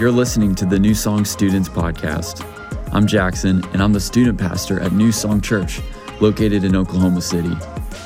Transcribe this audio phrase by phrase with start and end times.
[0.00, 2.42] You're listening to the New Song Students Podcast.
[2.90, 5.82] I'm Jackson, and I'm the student pastor at New Song Church,
[6.22, 7.54] located in Oklahoma City.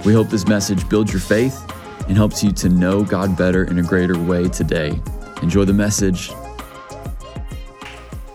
[0.05, 1.57] We hope this message builds your faith
[2.09, 5.01] and helps you to know God better in a greater way today.
[5.41, 6.33] Enjoy the message.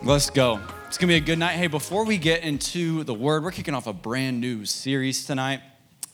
[0.04, 0.62] Let's go.
[0.88, 1.58] It's going to be a good night.
[1.58, 5.60] Hey, before we get into the word, we're kicking off a brand new series tonight.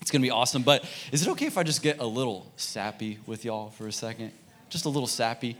[0.01, 0.63] It's going to be awesome.
[0.63, 3.91] But is it okay if I just get a little sappy with y'all for a
[3.91, 4.31] second?
[4.69, 5.55] Just a little sappy?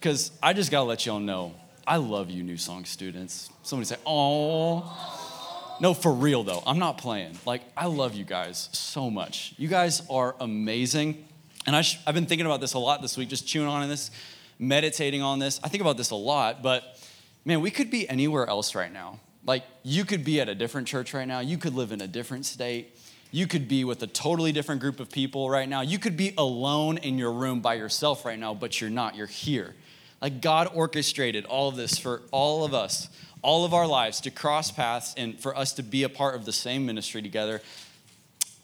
[0.00, 1.54] Because I just got to let y'all know
[1.86, 3.50] I love you, New Song students.
[3.62, 5.76] Somebody say, oh.
[5.80, 6.62] No, for real though.
[6.66, 7.38] I'm not playing.
[7.44, 9.54] Like, I love you guys so much.
[9.56, 11.26] You guys are amazing.
[11.66, 14.10] And I I've been thinking about this a lot this week, just chewing on this,
[14.58, 15.58] meditating on this.
[15.64, 16.98] I think about this a lot, but
[17.44, 19.20] man, we could be anywhere else right now.
[19.44, 21.40] Like, you could be at a different church right now.
[21.40, 22.96] You could live in a different state.
[23.32, 25.80] You could be with a totally different group of people right now.
[25.80, 29.16] You could be alone in your room by yourself right now, but you're not.
[29.16, 29.74] You're here.
[30.20, 33.08] Like God orchestrated all of this for all of us,
[33.42, 36.44] all of our lives to cross paths and for us to be a part of
[36.44, 37.62] the same ministry together.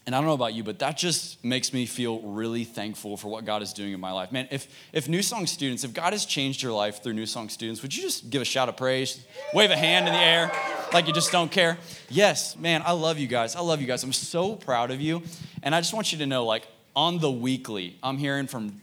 [0.04, 3.26] And I don't know about you, but that just makes me feel really thankful for
[3.26, 4.30] what God is doing in my life.
[4.30, 7.48] Man, if, if New Song students, if God has changed your life through New Song
[7.48, 10.52] students, would you just give a shout of praise, wave a hand in the air
[10.92, 11.76] like you just don't care?
[12.08, 13.56] Yes, man, I love you guys.
[13.56, 14.04] I love you guys.
[14.04, 15.22] I'm so proud of you.
[15.64, 18.80] And I just want you to know, like, on the weekly, I'm hearing from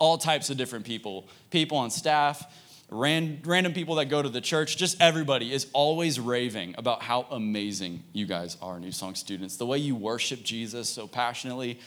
[0.00, 2.44] all types of different people people on staff,
[2.90, 7.26] ran, random people that go to the church, just everybody is always raving about how
[7.30, 9.56] amazing you guys are, New Song students.
[9.56, 11.78] The way you worship Jesus so passionately,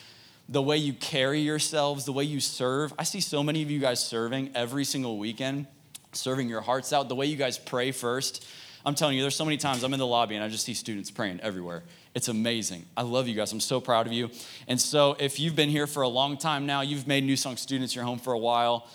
[0.50, 2.94] the way you carry yourselves, the way you serve.
[2.98, 5.68] I see so many of you guys serving every single weekend,
[6.12, 8.46] serving your hearts out, the way you guys pray first.
[8.86, 10.74] I'm telling you, there's so many times I'm in the lobby and I just see
[10.74, 11.84] students praying everywhere.
[12.14, 12.86] It's amazing.
[12.98, 13.54] I love you guys.
[13.54, 14.30] I'm so proud of you.
[14.68, 17.56] And so, if you've been here for a long time now, you've made New Song
[17.56, 18.88] students your home for a while,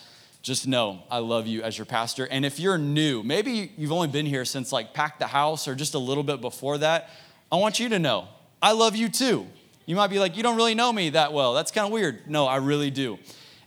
[0.42, 2.26] just know I love you as your pastor.
[2.26, 5.74] And if you're new, maybe you've only been here since like Pack the House or
[5.74, 7.10] just a little bit before that,
[7.50, 8.28] I want you to know
[8.62, 9.46] I love you too.
[9.86, 11.54] You might be like, you don't really know me that well.
[11.54, 12.28] That's kind of weird.
[12.28, 13.18] No, I really do.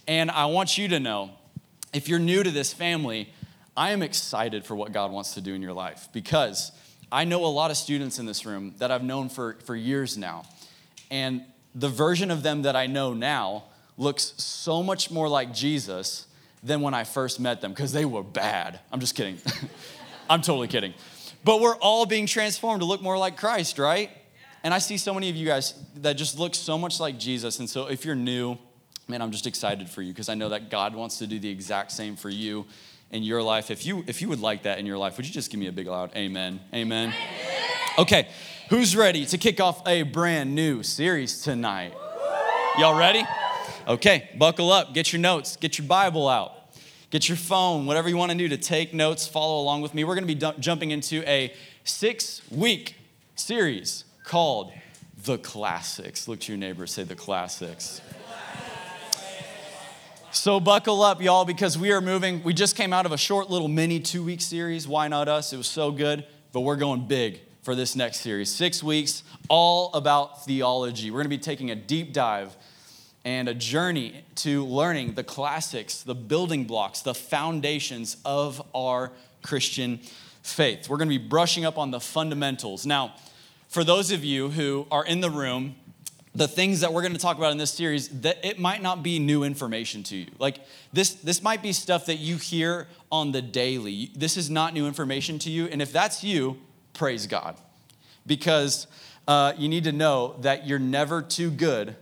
[0.08, 1.32] And I want you to know
[1.94, 3.34] if you're new to this family,
[3.76, 6.72] I am excited for what God wants to do in your life because
[7.12, 10.18] I know a lot of students in this room that I've known for, for years
[10.18, 10.44] now.
[11.10, 11.44] And
[11.74, 13.64] the version of them that I know now
[13.98, 16.28] looks so much more like Jesus
[16.64, 18.80] than when I first met them because they were bad.
[18.92, 19.38] I'm just kidding.
[20.30, 20.94] I'm totally kidding.
[21.44, 24.10] But we're all being transformed to look more like Christ, right?
[24.64, 27.60] And I see so many of you guys that just look so much like Jesus.
[27.60, 28.58] And so if you're new,
[29.08, 31.50] man, I'm just excited for you because I know that God wants to do the
[31.50, 32.66] exact same for you
[33.10, 33.72] in your life.
[33.72, 35.68] If you if you would like that in your life, would you just give me
[35.68, 36.60] a big loud amen?
[36.74, 37.14] Amen.
[37.98, 38.30] Okay,
[38.70, 41.94] who's ready to kick off a brand new series tonight?
[42.78, 43.26] Y'all ready?
[43.88, 46.54] Okay, buckle up, get your notes, get your Bible out.
[47.10, 50.04] Get your phone, whatever you want to do to take notes, follow along with me.
[50.04, 51.54] We're going to be d- jumping into a
[51.84, 52.96] six week
[53.36, 54.72] series called
[55.26, 56.28] The Classics.
[56.28, 58.02] Look to your neighbor, say The Classics.
[60.32, 62.44] So buckle up, y'all, because we are moving.
[62.44, 64.88] We just came out of a short little mini two week series.
[64.88, 65.52] Why not us?
[65.52, 68.50] It was so good, but we're going big for this next series.
[68.50, 71.12] Six weeks, all about theology.
[71.12, 72.56] We're going to be taking a deep dive
[73.24, 79.12] and a journey to learning the classics, the building blocks, the foundations of our
[79.44, 80.00] Christian
[80.42, 80.90] faith.
[80.90, 82.86] We're going to be brushing up on the fundamentals.
[82.86, 83.14] Now,
[83.70, 85.76] for those of you who are in the room
[86.34, 89.04] the things that we're going to talk about in this series that it might not
[89.04, 90.60] be new information to you like
[90.94, 94.88] this this might be stuff that you hear on the daily this is not new
[94.88, 96.58] information to you and if that's you
[96.94, 97.58] praise god
[98.26, 98.88] because
[99.28, 101.96] uh, you need to know that you're never too good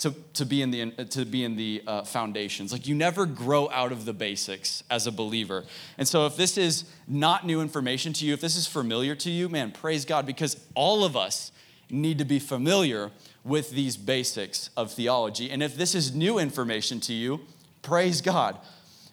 [0.00, 3.70] to, to be in the to be in the uh, foundations like you never grow
[3.70, 5.64] out of the basics as a believer
[5.98, 9.30] and so if this is not new information to you if this is familiar to
[9.30, 11.52] you man praise god because all of us
[11.90, 13.10] need to be familiar
[13.44, 15.50] with these basics of theology.
[15.50, 17.40] And if this is new information to you,
[17.82, 18.58] praise God,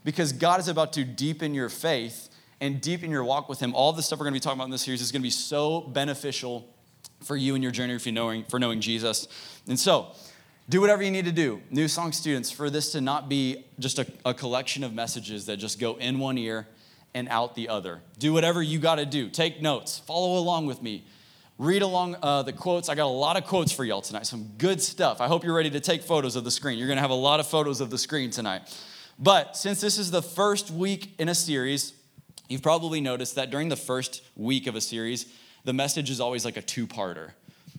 [0.03, 2.29] because God is about to deepen your faith
[2.59, 3.73] and deepen your walk with Him.
[3.75, 5.25] All the stuff we're going to be talking about in this series is going to
[5.25, 6.67] be so beneficial
[7.23, 9.27] for you and your journey for knowing, for knowing Jesus.
[9.67, 10.11] And so,
[10.69, 13.99] do whatever you need to do, New Song students, for this to not be just
[13.99, 16.67] a, a collection of messages that just go in one ear
[17.13, 18.01] and out the other.
[18.19, 19.29] Do whatever you got to do.
[19.29, 21.05] Take notes, follow along with me
[21.57, 22.89] read along uh, the quotes.
[22.89, 25.21] I got a lot of quotes for y'all tonight, some good stuff.
[25.21, 26.77] I hope you're ready to take photos of the screen.
[26.77, 28.61] You're going to have a lot of photos of the screen tonight.
[29.19, 31.93] But since this is the first week in a series,
[32.47, 35.25] you've probably noticed that during the first week of a series,
[35.63, 37.31] the message is always like a two parter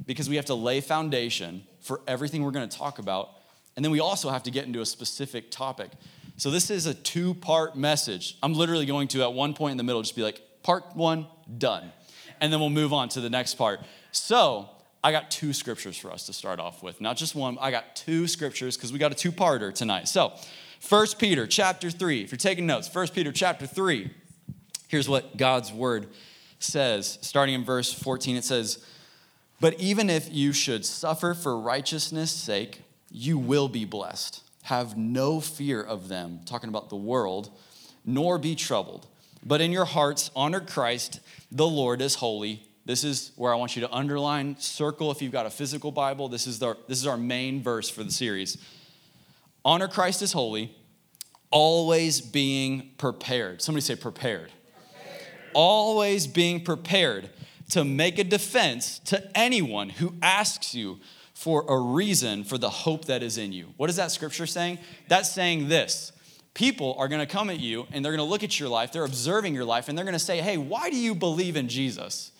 [0.04, 3.30] because we have to lay foundation for everything we're going to talk about.
[3.76, 5.90] And then we also have to get into a specific topic.
[6.36, 8.36] So this is a two part message.
[8.42, 11.26] I'm literally going to, at one point in the middle, just be like, part one,
[11.58, 11.92] done.
[12.40, 13.80] And then we'll move on to the next part.
[14.12, 14.70] So
[15.02, 17.00] I got two scriptures for us to start off with.
[17.00, 20.08] Not just one, I got two scriptures because we got a two parter tonight.
[20.08, 20.32] So,
[20.88, 22.22] 1 Peter chapter 3.
[22.22, 24.10] If you're taking notes, 1 Peter chapter 3.
[24.88, 26.08] Here's what God's word
[26.58, 27.18] says.
[27.20, 28.84] Starting in verse 14, it says,
[29.60, 34.42] But even if you should suffer for righteousness' sake, you will be blessed.
[34.64, 37.50] Have no fear of them, talking about the world,
[38.04, 39.06] nor be troubled.
[39.44, 41.20] But in your hearts, honor Christ,
[41.50, 42.62] the Lord is holy.
[42.84, 46.28] This is where I want you to underline, circle if you've got a physical Bible.
[46.28, 48.58] This is, the, this is our main verse for the series.
[49.64, 50.74] Honor Christ as holy,
[51.50, 53.60] always being prepared.
[53.60, 54.50] Somebody say prepared.
[54.50, 55.22] prepared.
[55.52, 57.30] Always being prepared
[57.70, 60.98] to make a defense to anyone who asks you
[61.34, 63.72] for a reason for the hope that is in you.
[63.76, 64.78] What is that scripture saying?
[65.06, 66.12] That's saying this
[66.54, 68.90] people are going to come at you and they're going to look at your life,
[68.90, 71.68] they're observing your life, and they're going to say, Hey, why do you believe in
[71.68, 72.32] Jesus?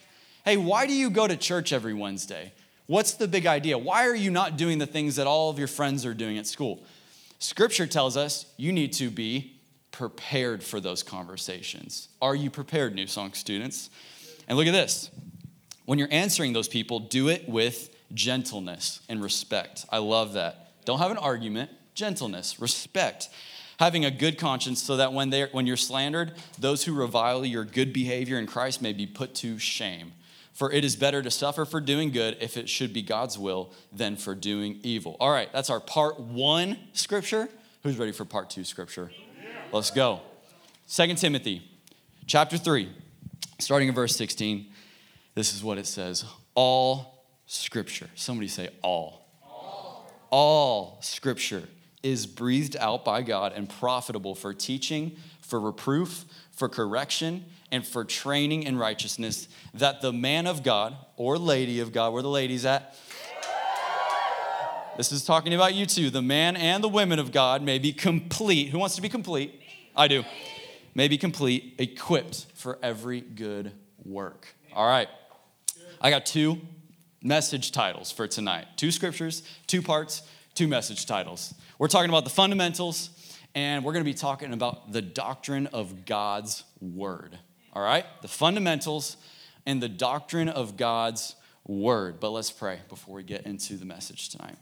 [0.45, 2.53] Hey, why do you go to church every Wednesday?
[2.87, 3.77] What's the big idea?
[3.77, 6.47] Why are you not doing the things that all of your friends are doing at
[6.47, 6.83] school?
[7.39, 9.61] Scripture tells us you need to be
[9.93, 12.09] prepared for those conversations.
[12.23, 13.91] Are you prepared, New Song students?
[14.49, 15.11] And look at this.
[15.85, 19.87] When you're answering those people, do it with gentleness and respect.
[19.91, 20.73] I love that.
[20.85, 23.29] Don't have an argument, gentleness, respect.
[23.79, 27.93] Having a good conscience so that when, when you're slandered, those who revile your good
[27.93, 30.12] behavior in Christ may be put to shame.
[30.53, 33.73] For it is better to suffer for doing good if it should be God's will
[33.93, 35.17] than for doing evil.
[35.21, 37.49] All right, that's our part one scripture.
[37.85, 39.12] Who's ready for part two scripture?
[39.71, 40.21] Let's go.
[40.87, 41.62] Second Timothy
[42.27, 42.91] chapter 3,
[43.58, 44.67] starting in verse 16.
[45.35, 46.25] This is what it says
[46.55, 48.08] All Scripture.
[48.14, 49.26] Somebody say all.
[49.43, 51.64] All, all Scripture
[52.02, 58.05] is breathed out by God and profitable for teaching, for reproof, for correction, and for
[58.05, 62.64] training in righteousness, that the man of God or lady of God, where the ladies
[62.64, 62.96] at?
[64.96, 66.11] This is talking about you too.
[66.11, 68.70] The man and the women of God may be complete.
[68.70, 69.61] Who wants to be complete?
[69.94, 70.25] I do.
[70.94, 73.73] May be complete, equipped for every good
[74.05, 74.55] work.
[74.73, 75.08] All right.
[76.00, 76.61] I got two
[77.23, 80.23] message titles for tonight two scriptures, two parts,
[80.55, 81.55] two message titles.
[81.79, 83.11] We're talking about the fundamentals,
[83.55, 87.38] and we're going to be talking about the doctrine of God's word.
[87.73, 88.05] All right?
[88.23, 89.17] The fundamentals
[89.67, 91.37] and the doctrine of God's
[91.67, 92.19] word.
[92.20, 94.56] But let's pray before we get into the message tonight.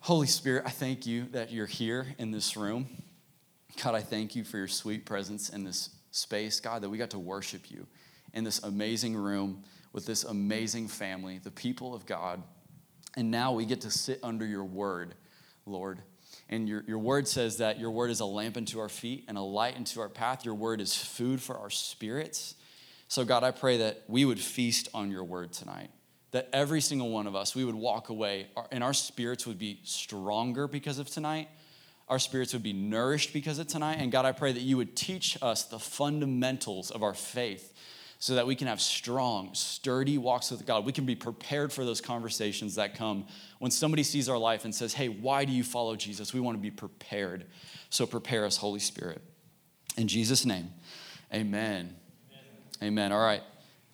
[0.00, 2.88] Holy Spirit, I thank you that you're here in this room.
[3.82, 7.10] God, I thank you for your sweet presence in this space, God, that we got
[7.10, 7.86] to worship you
[8.32, 12.42] in this amazing room with this amazing family, the people of God.
[13.16, 15.14] And now we get to sit under your word,
[15.66, 16.00] Lord.
[16.48, 19.36] And your, your word says that your word is a lamp unto our feet and
[19.36, 20.44] a light unto our path.
[20.44, 22.54] Your word is food for our spirits.
[23.08, 25.90] So, God, I pray that we would feast on your word tonight.
[26.30, 29.80] That every single one of us, we would walk away and our spirits would be
[29.82, 31.48] stronger because of tonight.
[32.10, 33.98] Our spirits would be nourished because of tonight.
[34.00, 37.72] And God, I pray that you would teach us the fundamentals of our faith
[38.18, 40.84] so that we can have strong, sturdy walks with God.
[40.84, 43.26] We can be prepared for those conversations that come
[43.60, 46.34] when somebody sees our life and says, Hey, why do you follow Jesus?
[46.34, 47.46] We want to be prepared.
[47.90, 49.22] So prepare us, Holy Spirit.
[49.96, 50.70] In Jesus' name,
[51.32, 51.94] amen.
[51.94, 51.94] Amen.
[52.82, 53.12] amen.
[53.12, 53.42] All right.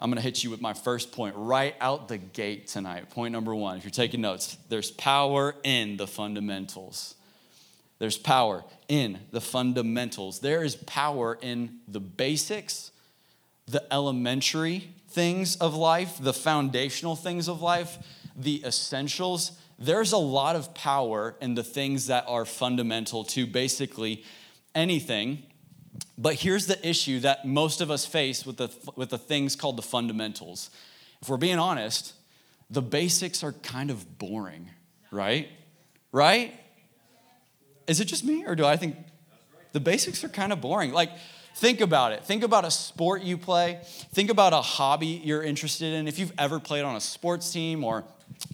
[0.01, 3.11] I'm going to hit you with my first point right out the gate tonight.
[3.11, 3.77] Point number one.
[3.77, 7.16] If you're taking notes, there's power in the fundamentals.
[7.99, 10.41] There's power in the fundamentals.
[10.41, 12.91] There is power in the basics
[13.69, 17.99] the elementary things of life, the foundational things of life,
[18.37, 24.25] the essentials, there's a lot of power in the things that are fundamental to basically
[24.75, 25.43] anything.
[26.17, 29.77] But here's the issue that most of us face with the, with the things called
[29.77, 30.71] the fundamentals.
[31.21, 32.15] If we're being honest,
[32.71, 34.71] the basics are kind of boring,
[35.11, 35.49] right?
[36.11, 36.59] Right?
[37.87, 38.97] Is it just me, or do I think
[39.73, 40.93] the basics are kind of boring?
[40.93, 41.11] Like,
[41.57, 42.23] Think about it.
[42.23, 43.81] Think about a sport you play.
[44.13, 46.07] Think about a hobby you're interested in.
[46.07, 48.05] If you've ever played on a sports team or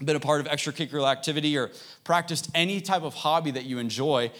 [0.04, 1.72] been a part of extracurricular activity or
[2.04, 4.30] practiced any type of hobby that you enjoy,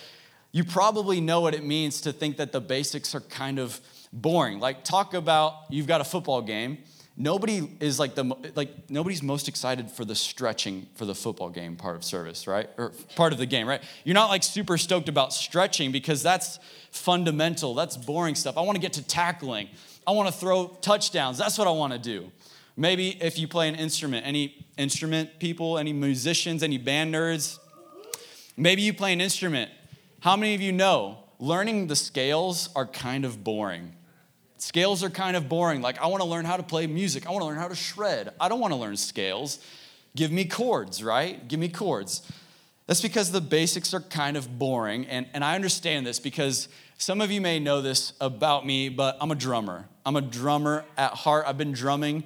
[0.52, 3.80] you probably know what it means to think that the basics are kind of
[4.12, 4.60] boring.
[4.60, 6.78] Like, talk about you've got a football game.
[7.16, 11.76] Nobody is like the like nobody's most excited for the stretching for the football game
[11.76, 12.70] part of service, right?
[12.78, 13.82] Or part of the game, right?
[14.04, 16.58] You're not like super stoked about stretching because that's
[16.90, 17.74] fundamental.
[17.74, 18.56] That's boring stuff.
[18.56, 19.68] I want to get to tackling.
[20.06, 21.36] I want to throw touchdowns.
[21.36, 22.32] That's what I want to do.
[22.76, 27.58] Maybe if you play an instrument, any instrument people, any musicians, any band nerds,
[28.56, 29.70] maybe you play an instrument.
[30.20, 33.96] How many of you know learning the scales are kind of boring?
[34.62, 35.82] Scales are kind of boring.
[35.82, 37.26] Like, I want to learn how to play music.
[37.26, 38.32] I want to learn how to shred.
[38.40, 39.58] I don't want to learn scales.
[40.14, 41.48] Give me chords, right?
[41.48, 42.22] Give me chords.
[42.86, 45.04] That's because the basics are kind of boring.
[45.06, 49.16] And, and I understand this because some of you may know this about me, but
[49.20, 49.88] I'm a drummer.
[50.06, 51.44] I'm a drummer at heart.
[51.48, 52.22] I've been drumming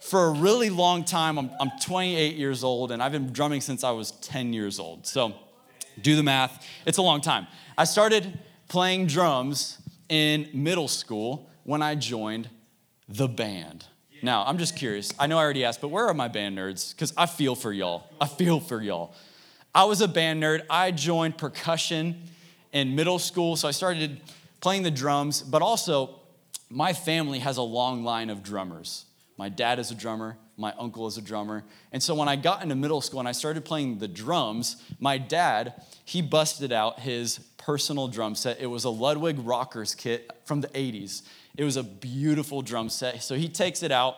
[0.00, 1.36] for a really long time.
[1.36, 5.04] I'm, I'm 28 years old, and I've been drumming since I was 10 years old.
[5.04, 5.34] So
[6.00, 6.64] do the math.
[6.86, 7.48] It's a long time.
[7.76, 12.48] I started playing drums in middle school when I joined
[13.08, 13.86] the band.
[14.22, 15.12] Now, I'm just curious.
[15.18, 16.94] I know I already asked, but where are my band nerds?
[16.94, 18.06] Because I feel for y'all.
[18.20, 19.14] I feel for y'all.
[19.74, 20.62] I was a band nerd.
[20.70, 22.28] I joined percussion
[22.72, 24.20] in middle school, so I started
[24.60, 26.20] playing the drums, but also
[26.70, 29.06] my family has a long line of drummers.
[29.36, 31.64] My dad is a drummer, my uncle is a drummer.
[31.90, 35.18] And so when I got into middle school and I started playing the drums, my
[35.18, 38.60] dad, he busted out his personal drum set.
[38.60, 41.22] It was a Ludwig Rockers kit from the 80s.
[41.56, 43.22] It was a beautiful drum set.
[43.22, 44.16] So he takes it out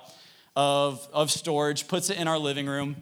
[0.54, 2.96] of, of storage, puts it in our living room.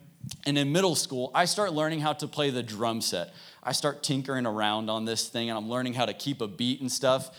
[0.46, 3.34] And in middle school, I start learning how to play the drum set.
[3.62, 6.80] I start tinkering around on this thing and I'm learning how to keep a beat
[6.80, 7.30] and stuff.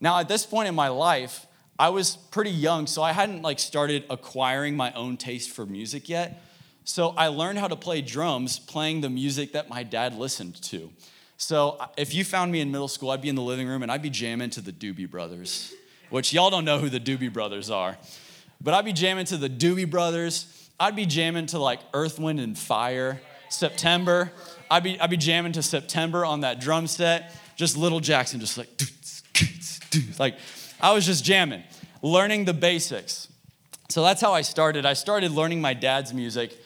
[0.00, 1.46] Now, at this point in my life,
[1.78, 6.08] I was pretty young, so I hadn't like started acquiring my own taste for music
[6.08, 6.42] yet.
[6.84, 10.90] So I learned how to play drums playing the music that my dad listened to.
[11.36, 13.82] So uh, if you found me in middle school, I'd be in the living room
[13.82, 15.74] and I'd be jamming to the Doobie Brothers
[16.10, 17.96] which y'all don't know who the Doobie Brothers are.
[18.60, 20.70] But I'd be jamming to the Doobie Brothers.
[20.78, 24.32] I'd be jamming to like Earth, Wind, and Fire, September.
[24.70, 27.32] I'd be, I'd be jamming to September on that drum set.
[27.56, 28.68] Just little Jackson, just like,
[30.18, 30.36] like
[30.80, 31.62] I was just jamming,
[32.02, 33.28] learning the basics.
[33.88, 34.84] So that's how I started.
[34.84, 36.56] I started learning my dad's music.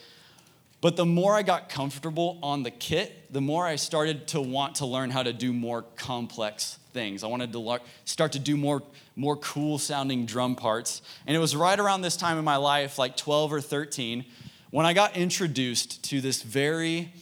[0.80, 4.76] But the more I got comfortable on the kit, the more I started to want
[4.76, 7.22] to learn how to do more complex things.
[7.22, 8.82] I wanted to start to do more,
[9.14, 11.02] more cool sounding drum parts.
[11.26, 14.24] And it was right around this time in my life, like 12 or 13,
[14.70, 17.12] when I got introduced to this very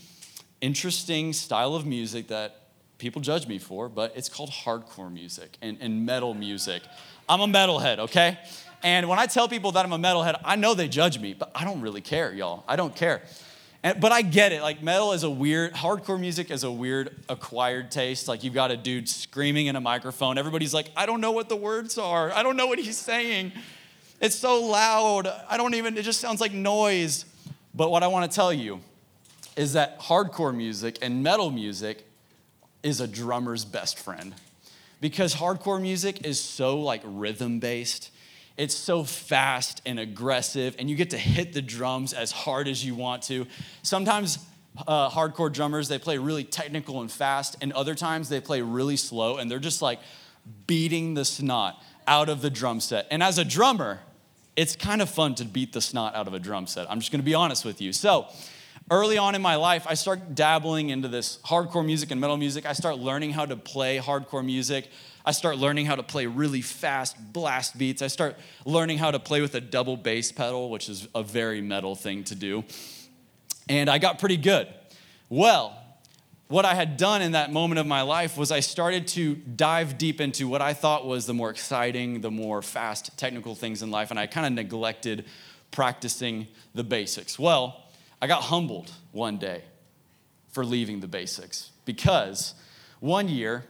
[0.61, 2.61] interesting style of music that
[2.99, 6.83] people judge me for, but it's called hardcore music and, and metal music.
[7.29, 8.39] I'm a metalhead, okay?
[8.83, 11.51] And when I tell people that I'm a metalhead, I know they judge me, but
[11.55, 12.65] I don't really care, y'all.
[12.69, 13.23] I don't care.
[13.89, 14.61] And, but I get it.
[14.61, 18.29] Like metal is a weird, hardcore music is a weird acquired taste.
[18.29, 20.37] Like you've got a dude screaming in a microphone.
[20.37, 22.31] Everybody's like, I don't know what the words are.
[22.33, 23.51] I don't know what he's saying.
[24.21, 25.27] It's so loud.
[25.49, 27.25] I don't even, it just sounds like noise.
[27.75, 28.81] But what I want to tell you
[29.57, 32.05] is that hardcore music and metal music
[32.83, 34.35] is a drummer's best friend.
[35.01, 38.11] Because hardcore music is so like rhythm based
[38.59, 42.85] it's so fast and aggressive, and you get to hit the drums as hard as
[42.85, 43.47] you want to.
[43.83, 44.41] Sometimes
[44.87, 48.97] uh, hardcore drummers, they play really technical and fast, and other times they play really
[48.97, 50.01] slow, and they're just like
[50.67, 53.07] beating the snot out of the drum set.
[53.13, 54.01] And as a drummer,
[54.57, 56.91] it's kind of fun to beat the snot out of a drum set.
[56.91, 57.93] I'm just gonna be honest with you.
[57.93, 58.27] So,
[58.91, 62.67] early on in my life, I start dabbling into this hardcore music and metal music.
[62.67, 64.89] I start learning how to play hardcore music.
[65.29, 68.01] I start learning how to play really fast blast beats.
[68.01, 71.61] I start learning how to play with a double bass pedal, which is a very
[71.61, 72.65] metal thing to do.
[73.69, 74.69] And I got pretty good.
[75.29, 75.79] Well,
[76.47, 79.99] what I had done in that moment of my life was I started to dive
[79.99, 83.91] deep into what I thought was the more exciting, the more fast technical things in
[83.91, 85.27] life, and I kind of neglected
[85.71, 87.39] practicing the basics.
[87.39, 87.83] Well,
[88.23, 89.65] I got humbled one day
[90.53, 92.55] for leaving the basics because
[93.01, 93.67] one year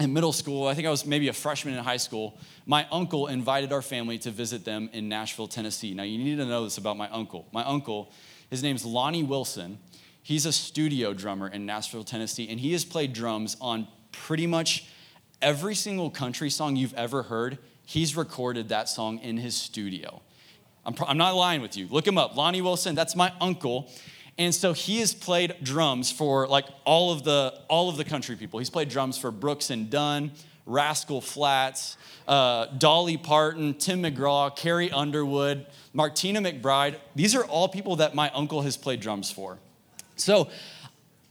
[0.00, 3.26] in middle school, I think I was maybe a freshman in high school, my uncle
[3.26, 5.92] invited our family to visit them in Nashville, Tennessee.
[5.92, 7.48] Now, you need to know this about my uncle.
[7.52, 8.12] My uncle,
[8.48, 9.78] his name's Lonnie Wilson.
[10.22, 14.86] He's a studio drummer in Nashville, Tennessee, and he has played drums on pretty much
[15.42, 17.58] every single country song you've ever heard.
[17.84, 20.22] He's recorded that song in his studio.
[20.86, 21.88] I'm, I'm not lying with you.
[21.88, 22.36] Look him up.
[22.36, 23.90] Lonnie Wilson, that's my uncle.
[24.38, 28.36] And so he has played drums for like all of the all of the country
[28.36, 28.60] people.
[28.60, 30.30] He's played drums for Brooks and Dunn,
[30.64, 31.96] Rascal Flatts,
[32.28, 36.96] uh, Dolly Parton, Tim McGraw, Carrie Underwood, Martina McBride.
[37.16, 39.58] These are all people that my uncle has played drums for.
[40.14, 40.48] So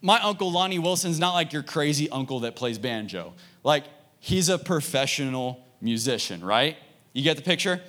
[0.01, 3.33] my uncle Lonnie Wilson's not like your crazy uncle that plays banjo.
[3.63, 3.85] Like
[4.19, 6.75] he's a professional musician, right?
[7.13, 7.81] You get the picture?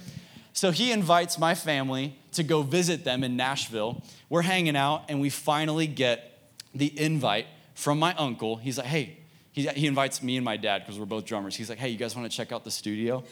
[0.53, 4.03] So he invites my family to go visit them in Nashville.
[4.29, 6.39] We're hanging out, and we finally get
[6.75, 8.57] the invite from my uncle.
[8.57, 9.19] He's like, hey,
[9.53, 11.57] he, he invites me and my dad because we're both drummers.
[11.57, 13.25] He's like, hey, you guys want to check out the studio?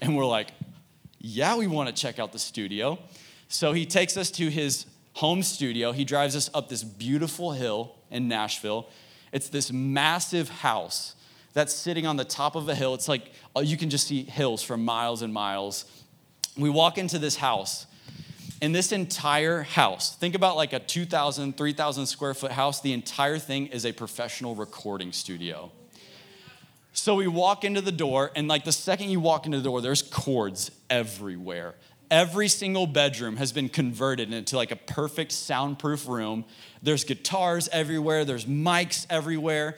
[0.00, 0.48] And we're like,
[1.18, 2.98] yeah, we want to check out the studio.
[3.48, 5.92] So he takes us to his home studio.
[5.92, 8.88] He drives us up this beautiful hill in Nashville.
[9.32, 11.14] It's this massive house
[11.52, 12.94] that's sitting on the top of a hill.
[12.94, 15.86] It's like uh, you can just see hills for miles and miles.
[16.56, 17.86] We walk into this house,
[18.62, 23.38] and this entire house, think about like a 2,000, 3,000 square foot house, the entire
[23.38, 25.70] thing is a professional recording studio.
[26.92, 29.82] So we walk into the door, and like the second you walk into the door,
[29.82, 31.74] there's cords everywhere.
[32.10, 36.46] Every single bedroom has been converted into like a perfect soundproof room.
[36.82, 39.76] There's guitars everywhere, there's mics everywhere.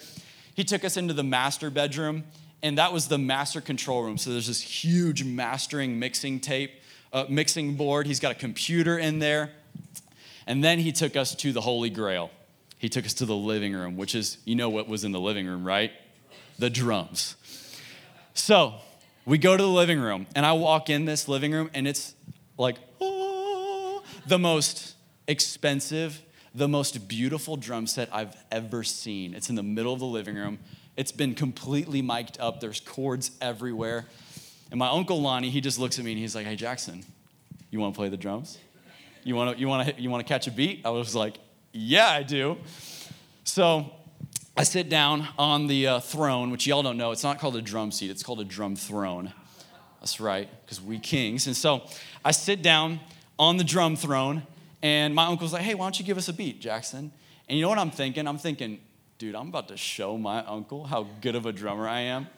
[0.55, 2.23] He took us into the master bedroom,
[2.63, 4.19] and that was the master control room.
[4.19, 6.71] So there's this huge mastering mixing tape,
[7.13, 8.07] uh, mixing board.
[8.07, 9.51] He's got a computer in there.
[10.47, 12.31] And then he took us to the Holy Grail.
[12.79, 15.21] He took us to the living room, which is, you know what was in the
[15.21, 15.93] living room, right?
[16.59, 17.37] The drums.
[18.35, 18.75] So
[19.27, 22.15] we go to the living room, and I walk in this living room, and it's
[22.57, 24.95] like, oh, the most
[25.27, 26.23] expensive,
[26.55, 29.35] the most beautiful drum set I've ever seen.
[29.35, 30.59] It's in the middle of the living room.
[30.97, 32.61] It's been completely mic'd up.
[32.61, 34.07] There's cords everywhere.
[34.71, 37.05] And my uncle Lonnie, he just looks at me and he's like, "Hey Jackson,
[37.71, 38.59] you want to play the drums?
[39.25, 41.39] You want to you want to you want to catch a beat?" I was like,
[41.73, 42.59] "Yeah, I do."
[43.45, 43.91] So
[44.57, 47.13] I sit down on the uh, throne, which y'all don't know.
[47.13, 48.11] It's not called a drum seat.
[48.11, 49.33] It's called a drum throne.
[50.01, 51.47] That's right, because we kings.
[51.47, 51.83] And so
[52.25, 53.01] I sit down
[53.39, 54.43] on the drum throne,
[54.83, 57.11] and my uncle's like, "Hey, why don't you give us a beat, Jackson?"
[57.49, 58.27] And you know what I'm thinking?
[58.29, 58.81] I'm thinking,
[59.17, 62.29] dude, I'm about to show my uncle how good of a drummer I am.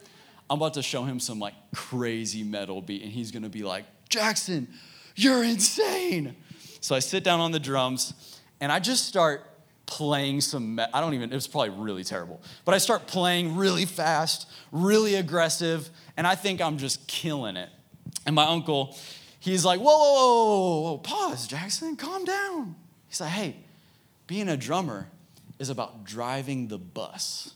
[0.51, 3.85] I'm about to show him some like crazy metal beat, and he's gonna be like,
[4.09, 4.69] Jackson,
[5.15, 6.35] you're insane.
[6.81, 8.15] So I sit down on the drums,
[8.61, 9.47] and I just start
[9.87, 13.57] playing some, me- I don't even, it was probably really terrible, but I start playing
[13.57, 17.69] really fast, really aggressive, and I think I'm just killing it.
[18.27, 18.97] And my uncle,
[19.41, 22.77] he's like, whoa, whoa, whoa, whoa, pause, Jackson, calm down.
[23.09, 23.57] He's like, hey,
[24.27, 25.09] being a drummer
[25.59, 27.55] is about driving the bus.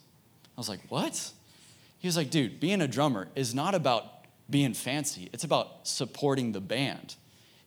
[0.56, 1.30] I was like, what?
[2.04, 4.04] He was like, dude, being a drummer is not about
[4.50, 7.14] being fancy, it's about supporting the band.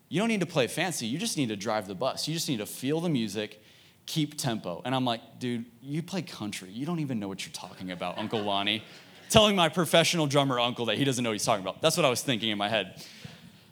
[0.10, 2.28] You don't need to play fancy, you just need to drive the bus.
[2.28, 3.64] You just need to feel the music,
[4.06, 4.84] keep tempo.
[4.86, 6.70] And I'm like, dude, you play country.
[6.70, 8.84] You don't even know what you're talking about, Uncle Lonnie.
[9.32, 11.82] Telling my professional drummer uncle that he doesn't know what he's talking about.
[11.82, 13.04] That's what I was thinking in my head.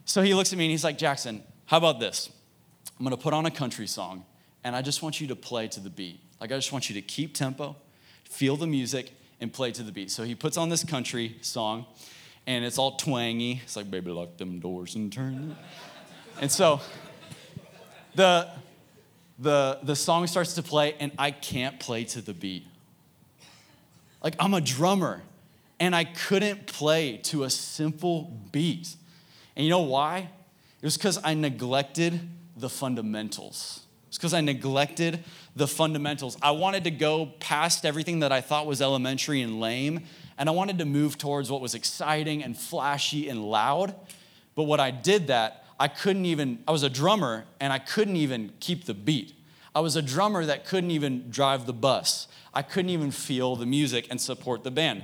[0.05, 2.31] So he looks at me and he's like, Jackson, how about this?
[2.97, 4.25] I'm gonna put on a country song,
[4.63, 6.21] and I just want you to play to the beat.
[6.41, 7.75] Like, I just want you to keep tempo,
[8.23, 10.11] feel the music, and play to the beat.
[10.11, 11.85] So he puts on this country song,
[12.47, 13.61] and it's all twangy.
[13.63, 15.55] It's like, baby, lock them doors and turn.
[16.41, 16.81] and so
[18.15, 18.49] the,
[19.39, 22.65] the, the song starts to play, and I can't play to the beat.
[24.23, 25.21] Like, I'm a drummer,
[25.79, 28.95] and I couldn't play to a simple beat.
[29.55, 30.29] And you know why?
[30.81, 32.19] It was because I neglected
[32.55, 33.84] the fundamentals.
[34.15, 35.25] It's because I neglected
[35.57, 36.37] the fundamentals.
[36.41, 40.05] I wanted to go past everything that I thought was elementary and lame,
[40.37, 43.93] and I wanted to move towards what was exciting and flashy and loud.
[44.55, 48.15] But what I did that, I couldn't even, I was a drummer and I couldn't
[48.15, 49.33] even keep the beat.
[49.75, 52.29] I was a drummer that couldn't even drive the bus.
[52.53, 55.03] I couldn't even feel the music and support the band.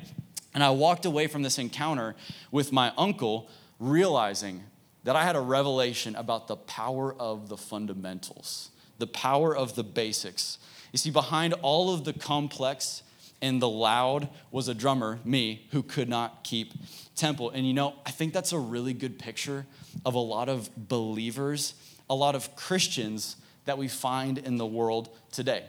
[0.54, 2.15] And I walked away from this encounter
[2.50, 4.63] with my uncle realizing
[5.04, 8.70] that I had a revelation about the power of the fundamentals,
[9.01, 10.59] the power of the basics.
[10.93, 13.03] You see, behind all of the complex
[13.41, 16.71] and the loud was a drummer, me, who could not keep
[17.15, 17.49] tempo.
[17.49, 19.65] And you know, I think that's a really good picture
[20.05, 21.73] of a lot of believers,
[22.09, 25.65] a lot of Christians that we find in the world today.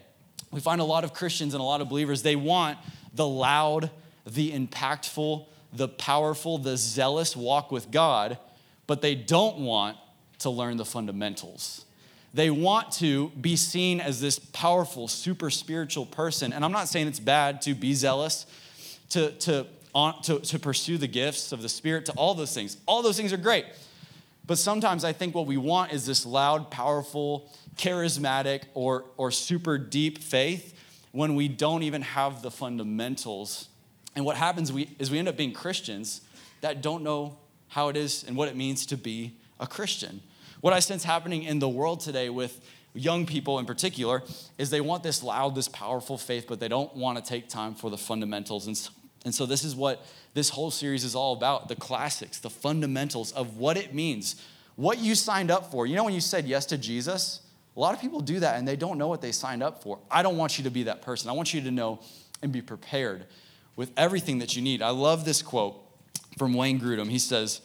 [0.51, 2.77] We find a lot of Christians and a lot of believers, they want
[3.15, 3.91] the loud,
[4.27, 8.39] the impactful, the powerful, the zealous walk with God,
[8.87, 9.97] but they don't want
[10.41, 11.87] to learn the fundamentals.
[12.35, 16.53] They want to be seen as this powerful, super spiritual person.
[16.53, 18.47] And I'm not saying it's bad to be zealous,
[19.11, 19.67] to, to,
[20.23, 22.79] to, to pursue the gifts of the Spirit, to all those things.
[22.87, 23.67] All those things are great.
[24.47, 29.77] But sometimes I think what we want is this loud, powerful, charismatic, or, or super
[29.79, 30.75] deep faith
[31.13, 33.69] when we don't even have the fundamentals.
[34.17, 36.23] And what happens we, is we end up being Christians
[36.63, 37.37] that don't know
[37.69, 40.23] how it is and what it means to be a Christian.
[40.63, 42.61] What I sense happening in the world today with
[42.95, 44.23] young people in particular
[44.59, 47.75] is they want this loud, this powerful faith, but they don't want to take time
[47.75, 48.69] for the fundamentals.
[48.69, 48.89] And,
[49.25, 53.33] and so, this is what this whole series is all about the classics, the fundamentals
[53.33, 54.41] of what it means,
[54.77, 55.85] what you signed up for.
[55.85, 57.41] You know, when you said yes to Jesus,
[57.77, 59.99] a lot of people do that and they don't know what they signed up for.
[60.13, 61.29] I don't want you to be that person.
[61.29, 61.99] I want you to know
[62.41, 63.27] and be prepared
[63.75, 64.81] with everything that you need.
[64.81, 65.75] I love this quote
[66.39, 67.11] from Wayne Grudem.
[67.11, 67.63] He says,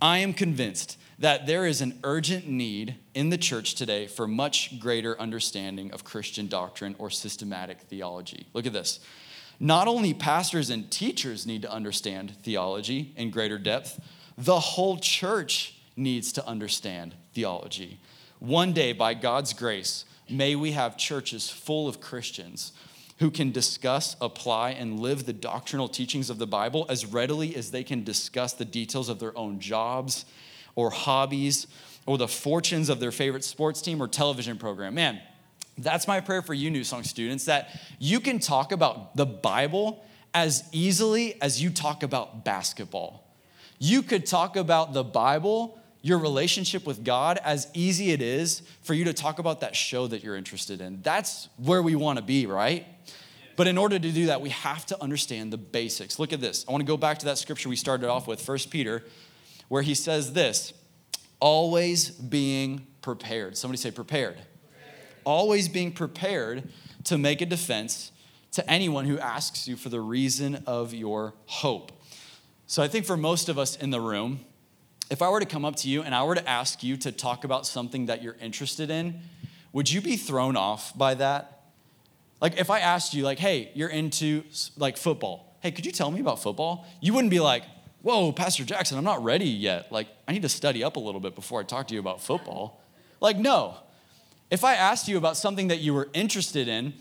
[0.00, 4.78] I am convinced that there is an urgent need in the church today for much
[4.80, 8.46] greater understanding of Christian doctrine or systematic theology.
[8.54, 9.00] Look at this.
[9.60, 14.00] Not only pastors and teachers need to understand theology in greater depth,
[14.36, 18.00] the whole church needs to understand theology.
[18.38, 22.72] One day, by God's grace, may we have churches full of Christians
[23.18, 27.70] who can discuss, apply, and live the doctrinal teachings of the Bible as readily as
[27.70, 30.24] they can discuss the details of their own jobs
[30.74, 31.66] or hobbies
[32.06, 34.94] or the fortunes of their favorite sports team or television program.
[34.94, 35.20] Man,
[35.78, 40.04] that's my prayer for you, New Song students, that you can talk about the Bible
[40.34, 43.24] as easily as you talk about basketball.
[43.78, 48.94] You could talk about the Bible, your relationship with God, as easy it is for
[48.94, 51.00] you to talk about that show that you're interested in.
[51.02, 52.86] That's where we want to be, right?
[53.56, 56.18] But in order to do that, we have to understand the basics.
[56.18, 56.64] Look at this.
[56.66, 59.04] I want to go back to that scripture we started off with, 1 Peter,
[59.72, 60.74] where he says this
[61.40, 63.56] always being prepared.
[63.56, 64.34] Somebody say prepared.
[64.34, 64.44] prepared.
[65.24, 66.68] Always being prepared
[67.04, 68.12] to make a defense
[68.50, 71.90] to anyone who asks you for the reason of your hope.
[72.66, 74.40] So I think for most of us in the room,
[75.08, 77.10] if I were to come up to you and I were to ask you to
[77.10, 79.22] talk about something that you're interested in,
[79.72, 81.62] would you be thrown off by that?
[82.42, 84.42] Like if I asked you, like, hey, you're into
[84.76, 85.56] like football.
[85.60, 86.86] Hey, could you tell me about football?
[87.00, 87.62] You wouldn't be like,
[88.02, 89.90] whoa, Pastor Jackson, I'm not ready yet.
[89.90, 92.20] Like, I need to study up a little bit before I talk to you about
[92.20, 92.82] football.
[93.20, 93.76] Like, no.
[94.50, 96.94] If I asked you about something that you were interested in,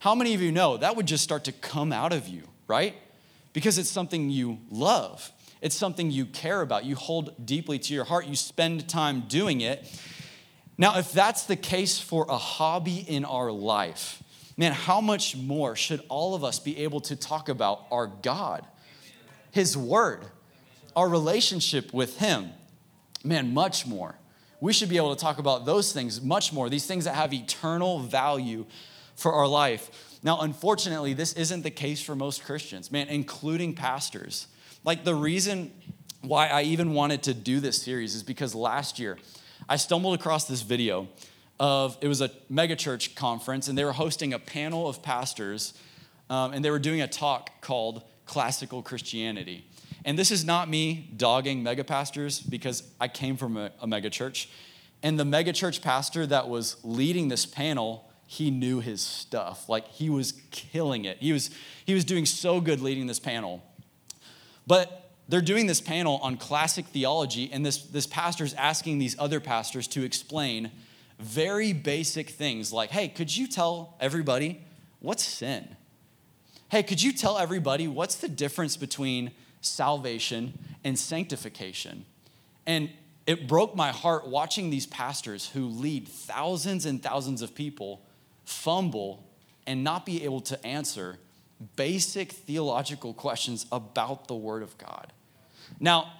[0.00, 2.94] how many of you know that would just start to come out of you, right?
[3.52, 8.04] Because it's something you love, it's something you care about, you hold deeply to your
[8.04, 9.90] heart, you spend time doing it.
[10.76, 14.22] Now, if that's the case for a hobby in our life,
[14.56, 18.64] man, how much more should all of us be able to talk about our God,
[19.50, 20.24] His Word,
[20.98, 22.50] our relationship with Him?
[23.22, 24.16] Man, much more.
[24.60, 27.32] We should be able to talk about those things much more, these things that have
[27.32, 28.66] eternal value
[29.14, 30.18] for our life.
[30.24, 34.48] Now, unfortunately, this isn't the case for most Christians, man, including pastors.
[34.84, 35.70] Like the reason
[36.22, 39.18] why I even wanted to do this series is because last year
[39.68, 41.06] I stumbled across this video
[41.60, 45.74] of it was a megachurch conference, and they were hosting a panel of pastors,
[46.28, 49.64] um, and they were doing a talk called Classical Christianity.
[50.08, 54.08] And this is not me dogging mega pastors because I came from a, a mega
[54.08, 54.48] church.
[55.02, 59.68] And the mega church pastor that was leading this panel, he knew his stuff.
[59.68, 61.18] Like he was killing it.
[61.18, 61.50] He was,
[61.84, 63.62] he was doing so good leading this panel.
[64.66, 69.40] But they're doing this panel on classic theology, and this, this pastor's asking these other
[69.40, 70.70] pastors to explain
[71.18, 74.64] very basic things like, hey, could you tell everybody
[75.00, 75.76] what's sin?
[76.70, 82.04] Hey, could you tell everybody what's the difference between salvation and sanctification?
[82.66, 82.90] And
[83.26, 88.00] it broke my heart watching these pastors who lead thousands and thousands of people
[88.44, 89.22] fumble
[89.66, 91.18] and not be able to answer
[91.76, 95.12] basic theological questions about the Word of God.
[95.78, 96.10] Now,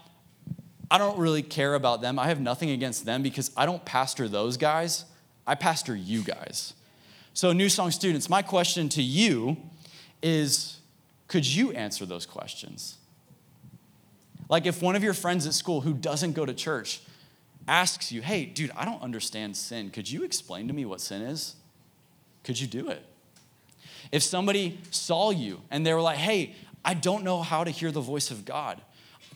[0.91, 2.19] I don't really care about them.
[2.19, 5.07] I have nothing against them because I don't pastor those guys.
[5.47, 6.75] I pastor you guys.
[7.33, 9.57] So, New Song students, my question to you
[10.23, 10.81] is
[11.27, 12.98] could you answer those questions?
[14.49, 17.01] Like, if one of your friends at school who doesn't go to church
[17.67, 19.91] asks you, hey, dude, I don't understand sin.
[19.91, 21.55] Could you explain to me what sin is?
[22.43, 23.05] Could you do it?
[24.11, 27.93] If somebody saw you and they were like, hey, I don't know how to hear
[27.93, 28.81] the voice of God,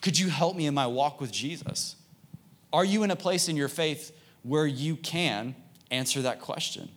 [0.01, 1.96] could you help me in my walk with Jesus?
[2.72, 5.55] Are you in a place in your faith where you can
[5.90, 6.88] answer that question?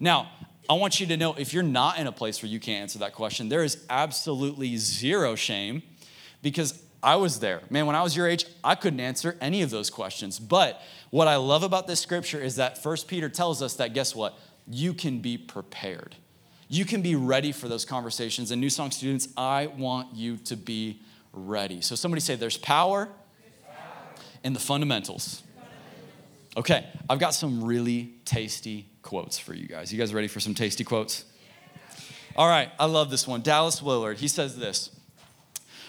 [0.00, 0.30] Now,
[0.70, 2.98] I want you to know if you're not in a place where you can't answer
[3.00, 5.82] that question, there is absolutely zero shame
[6.42, 7.60] because I was there.
[7.70, 10.38] Man, when I was your age, I couldn't answer any of those questions.
[10.38, 10.80] But
[11.10, 14.38] what I love about this scripture is that First Peter tells us that guess what?
[14.66, 16.16] You can be prepared.
[16.68, 18.50] You can be ready for those conversations.
[18.50, 21.00] And New Song students, I want you to be
[21.32, 21.80] ready.
[21.80, 23.08] So somebody say, There's power,
[24.44, 25.42] in the fundamentals.
[26.56, 29.92] Okay, I've got some really tasty quotes for you guys.
[29.92, 31.24] You guys ready for some tasty quotes?
[32.34, 33.42] All right, I love this one.
[33.42, 34.90] Dallas Willard, he says this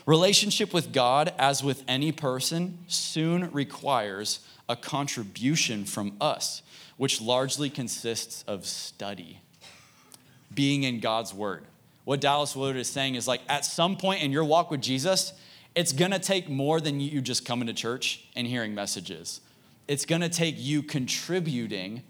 [0.09, 6.63] Relationship with God, as with any person, soon requires a contribution from us,
[6.97, 9.41] which largely consists of study,
[10.53, 11.65] being in God's Word
[12.09, 15.33] what Dallas Willard is saying is like at some point in your walk with Jesus,
[15.75, 19.41] it's gonna take more than you just coming to church and hearing messages.
[19.87, 22.01] It's gonna take you contributing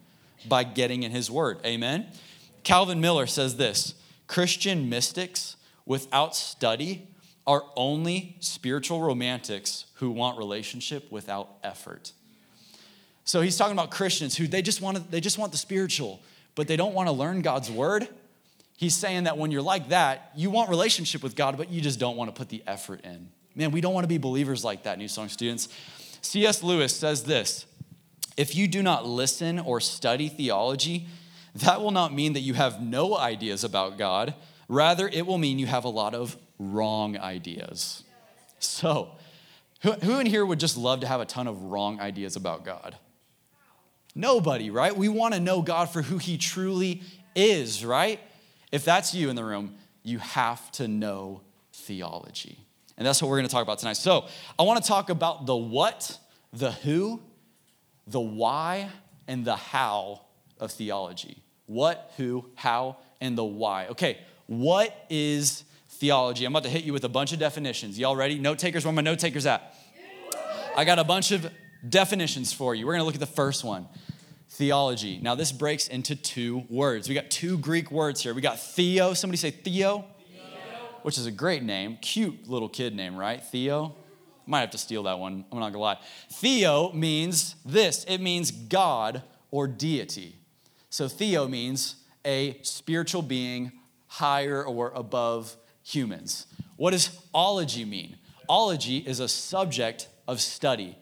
[0.48, 1.58] by getting in his word.
[1.66, 2.08] Amen?
[2.64, 3.94] Calvin Miller says this
[4.26, 7.09] Christian mystics without study
[7.50, 12.12] are only spiritual romantics who want relationship without effort.
[13.24, 16.22] So he's talking about Christians who they just want to, they just want the spiritual,
[16.54, 18.08] but they don't want to learn God's word.
[18.78, 22.00] He's saying that when you're like that, you want relationship with God, but you just
[22.00, 23.30] don't want to put the effort in.
[23.56, 25.70] Man, we don't want to be believers like that, New Song students.
[26.22, 26.62] C.S.
[26.62, 27.66] Lewis says this
[28.38, 31.08] If you do not listen or study theology,
[31.56, 34.36] that will not mean that you have no ideas about God.
[34.68, 38.04] Rather, it will mean you have a lot of wrong ideas.
[38.60, 39.12] So,
[39.82, 42.66] who, who in here would just love to have a ton of wrong ideas about
[42.66, 42.98] God?
[44.14, 44.96] Nobody, right?
[44.96, 47.02] We want to know God for who He truly
[47.36, 48.20] is, right?
[48.72, 51.42] If that's you in the room, you have to know
[51.72, 52.60] theology.
[52.98, 53.98] And that's what we're going to talk about tonight.
[53.98, 54.26] So,
[54.58, 56.18] I want to talk about the what,
[56.52, 57.22] the who,
[58.06, 58.90] the why,
[59.28, 60.22] and the how
[60.60, 61.42] of theology.
[61.68, 63.88] What, who, how, and the why.
[63.88, 64.18] Okay,
[64.48, 65.64] what is
[66.00, 66.46] theology?
[66.46, 68.00] I'm about to hit you with a bunch of definitions.
[68.00, 68.40] Y'all ready?
[68.40, 69.76] Note takers, where my note takers at?
[70.76, 71.52] I got a bunch of
[71.88, 72.86] definitions for you.
[72.86, 73.88] We're going to look at the first one
[74.52, 75.20] theology.
[75.22, 77.08] Now, this breaks into two words.
[77.08, 78.34] We got two Greek words here.
[78.34, 79.14] We got theo.
[79.14, 80.06] Somebody say theo, theo.
[81.04, 81.98] which is a great name.
[82.02, 83.44] Cute little kid name, right?
[83.44, 83.96] Theo.
[84.46, 85.46] Might have to steal that one.
[85.52, 86.00] I'm not going to lie.
[86.32, 90.36] Theo means this it means God or deity.
[90.90, 93.72] So, theo means a spiritual being
[94.08, 95.56] higher or above
[95.90, 96.46] humans.
[96.78, 98.18] What does ology mean?
[98.48, 100.96] Ology is a subject of study.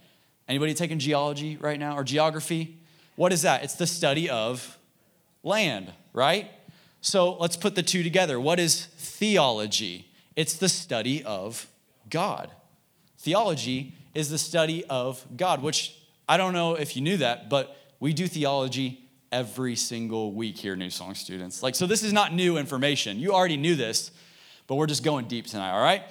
[0.47, 2.77] Anybody taking geology right now or geography?
[3.15, 3.63] What is that?
[3.63, 4.77] It's the study of
[5.43, 6.49] land, right?
[7.01, 8.39] So let's put the two together.
[8.39, 10.07] What is theology?
[10.35, 11.67] It's the study of
[12.09, 12.51] God.
[13.17, 15.97] Theology is the study of God, which
[16.29, 20.75] I don't know if you knew that, but we do theology every single week here,
[20.75, 21.61] New Song students.
[21.61, 23.19] Like, so this is not new information.
[23.19, 24.11] You already knew this,
[24.67, 26.03] but we're just going deep tonight, all right?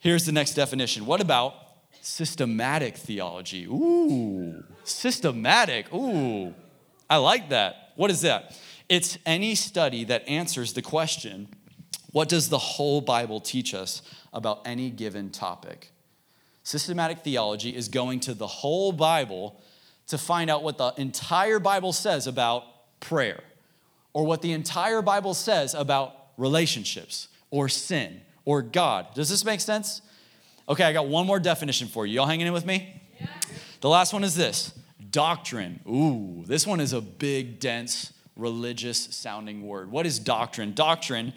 [0.00, 1.06] Here's the next definition.
[1.06, 1.54] What about
[2.00, 3.64] systematic theology?
[3.66, 5.92] Ooh, systematic.
[5.92, 6.54] Ooh,
[7.08, 7.92] I like that.
[7.96, 8.58] What is that?
[8.88, 11.48] It's any study that answers the question
[12.12, 14.00] what does the whole Bible teach us
[14.32, 15.92] about any given topic?
[16.62, 19.60] Systematic theology is going to the whole Bible
[20.06, 22.64] to find out what the entire Bible says about
[23.00, 23.42] prayer,
[24.14, 29.14] or what the entire Bible says about relationships, or sin, or God.
[29.14, 30.02] Does this make sense?
[30.68, 32.16] Okay, I got one more definition for you.
[32.16, 33.02] Y'all hanging in with me?
[33.20, 33.28] Yeah.
[33.80, 34.72] The last one is this
[35.10, 35.80] doctrine.
[35.88, 39.90] Ooh, this one is a big, dense, religious sounding word.
[39.90, 40.74] What is doctrine?
[40.74, 41.32] Doctrine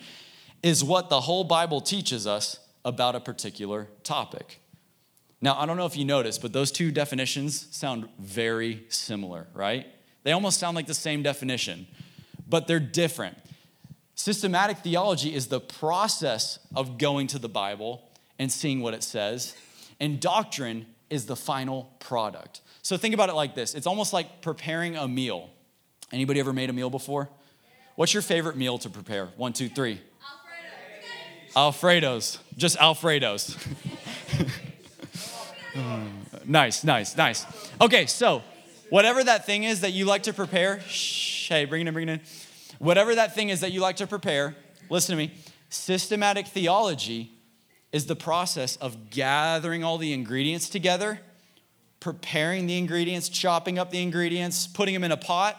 [0.62, 4.60] is what the whole Bible teaches us about a particular topic.
[5.42, 9.88] Now, I don't know if you noticed, but those two definitions sound very similar, right?
[10.24, 11.88] They almost sound like the same definition,
[12.48, 13.38] but they're different.
[14.20, 18.04] Systematic theology is the process of going to the Bible
[18.38, 19.56] and seeing what it says,
[19.98, 22.60] and doctrine is the final product.
[22.82, 23.74] So think about it like this.
[23.74, 25.50] It's almost like preparing a meal.
[26.12, 27.30] Anybody ever made a meal before?
[27.96, 29.28] What's your favorite meal to prepare?
[29.38, 30.02] One, two, three.
[31.56, 32.36] Alfredo's.
[32.36, 32.58] Alfredos.
[32.58, 33.58] Just Alfredo's.
[36.46, 37.46] nice, nice, nice.
[37.80, 38.44] Okay, so
[38.90, 42.10] whatever that thing is that you like to prepare, shh, hey, bring it in, bring
[42.10, 42.49] it in.
[42.80, 44.56] Whatever that thing is that you like to prepare,
[44.90, 45.34] listen to me.
[45.70, 47.32] Systematic theology
[47.92, 51.20] is the process of gathering all the ingredients together,
[52.00, 55.58] preparing the ingredients, chopping up the ingredients, putting them in a pot,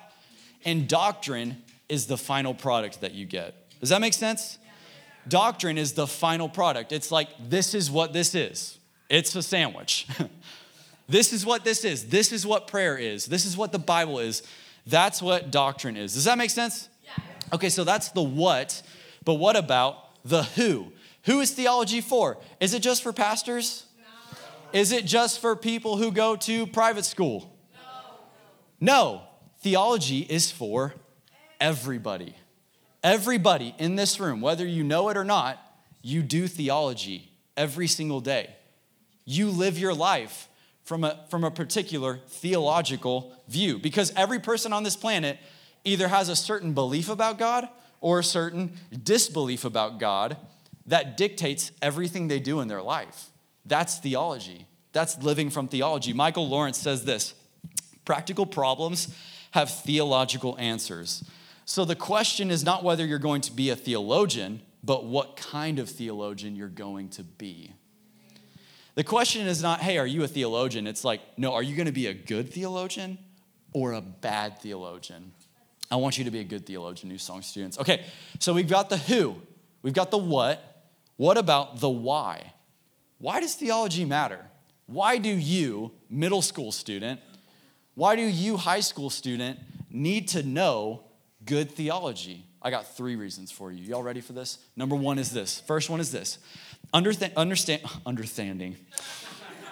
[0.64, 3.54] and doctrine is the final product that you get.
[3.80, 4.59] Does that make sense?
[5.28, 6.92] Doctrine is the final product.
[6.92, 8.78] It's like, this is what this is.
[9.09, 10.06] It's a sandwich.
[11.09, 12.06] this is what this is.
[12.06, 13.26] This is what prayer is.
[13.26, 14.42] This is what the Bible is.
[14.87, 16.14] That's what doctrine is.
[16.14, 16.88] Does that make sense?
[17.53, 18.83] Okay, so that's the what,
[19.25, 20.93] but what about the who?
[21.25, 22.39] Who is theology for?
[22.61, 23.87] Is it just for pastors?
[23.99, 24.79] No.
[24.79, 27.57] Is it just for people who go to private school?
[28.81, 28.93] No.
[28.93, 29.23] No.
[29.63, 30.95] Theology is for
[31.61, 32.35] everybody.
[33.03, 35.59] Everybody in this room, whether you know it or not,
[36.03, 38.57] you do theology every single day
[39.31, 40.49] you live your life
[40.83, 43.79] from a, from a particular theological view.
[43.79, 45.39] Because every person on this planet
[45.85, 47.69] either has a certain belief about God
[48.01, 50.37] or a certain disbelief about God
[50.87, 53.31] that dictates everything they do in their life.
[53.64, 54.66] That's theology.
[54.93, 56.12] That's living from theology.
[56.12, 57.35] Michael Lawrence says this
[58.05, 59.14] practical problems
[59.53, 61.25] have theological answers.
[61.64, 65.79] So the question is not whether you're going to be a theologian, but what kind
[65.79, 67.73] of theologian you're going to be.
[68.97, 70.87] The question is not, hey, are you a theologian?
[70.87, 73.19] It's like, no, are you going to be a good theologian
[73.73, 75.33] or a bad theologian?
[75.90, 77.79] I want you to be a good theologian, New Song students.
[77.79, 78.05] Okay,
[78.38, 79.37] so we've got the who,
[79.83, 80.66] we've got the what.
[81.16, 82.55] What about the why?
[83.18, 84.46] Why does theology matter?
[84.87, 87.20] Why do you, middle school student,
[87.94, 89.59] Why do you, high school student,
[89.90, 91.03] need to know
[91.44, 92.46] good theology?
[92.62, 93.85] I got three reasons for you.
[93.85, 94.59] Y'all ready for this?
[94.76, 95.61] Number one is this.
[95.61, 96.38] First one is this.
[96.94, 98.76] Understand, understand, understanding.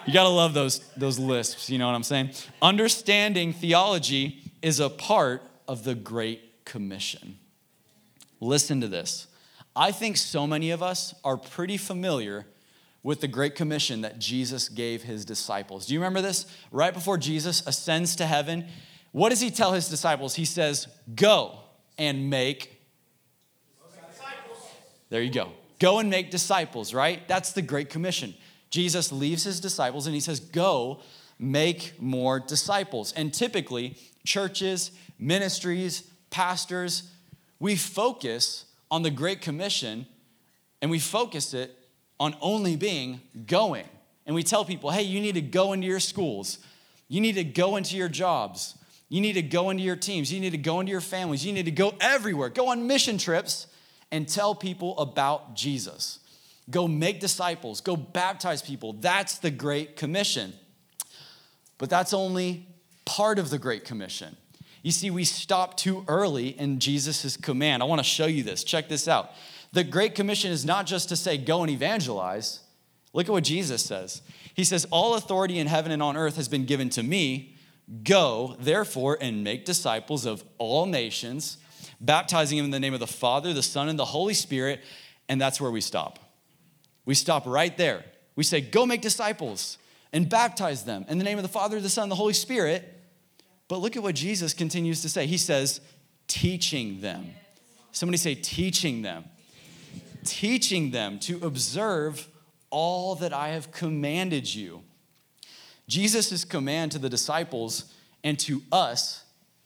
[0.07, 2.31] You gotta love those, those lisps, you know what I'm saying?
[2.61, 7.39] Understanding theology is a part of the Great Commission.
[8.41, 9.27] Listen to this.
[9.77, 12.47] I think so many of us are pretty familiar
[13.03, 15.87] with the Great Commission that Jesus gave his disciples.
[15.87, 16.47] Do you remember this?
[16.73, 18.67] Right before Jesus ascends to heaven,
[19.13, 20.35] what does he tell his disciples?
[20.35, 21.61] He says, Go
[21.97, 22.81] and make
[24.11, 24.59] disciples.
[25.11, 25.53] There you go.
[25.79, 27.27] Go and make disciples, right?
[27.29, 28.35] That's the Great Commission.
[28.71, 31.01] Jesus leaves his disciples and he says, Go
[31.39, 33.13] make more disciples.
[33.13, 33.97] And typically,
[34.29, 37.11] churches, ministries, pastors,
[37.59, 40.07] we focus on the Great Commission
[40.83, 41.75] and we focus it
[42.21, 43.87] on only being going.
[44.27, 46.59] And we tell people, hey, you need to go into your schools,
[47.09, 48.77] you need to go into your jobs,
[49.09, 51.55] you need to go into your teams, you need to go into your families, you
[51.55, 53.67] need to go everywhere, go on mission trips
[54.13, 56.19] and tell people about Jesus.
[56.69, 58.93] Go make disciples, go baptize people.
[58.93, 60.53] That's the Great Commission.
[61.79, 62.68] But that's only
[63.09, 64.37] part of the Great Commission.
[64.83, 67.83] You see, we stop too early in Jesus' command.
[67.83, 68.63] I want to show you this.
[68.63, 69.31] Check this out.
[69.73, 72.61] The Great Commission is not just to say, go and evangelize.
[73.15, 74.21] Look at what Jesus says.
[74.53, 77.57] He says, All authority in heaven and on earth has been given to me.
[78.05, 81.57] Go, therefore, and make disciples of all nations,
[81.99, 84.81] baptizing them in the name of the Father, the Son, and the Holy Spirit.
[85.31, 86.19] And that's where we stop.
[87.07, 88.05] We stop right there.
[88.37, 89.79] We say, Go make disciples
[90.13, 92.98] and baptize them in the name of the Father, the Son, and the Holy Spirit.
[93.69, 95.27] But look at what Jesus continues to say.
[95.27, 95.81] He says,
[96.27, 97.27] teaching them.
[97.93, 99.25] Somebody say, teaching them.
[100.25, 102.27] Teaching them to observe
[102.71, 104.83] all that I have commanded you.
[105.87, 109.25] Jesus' command to the disciples and to us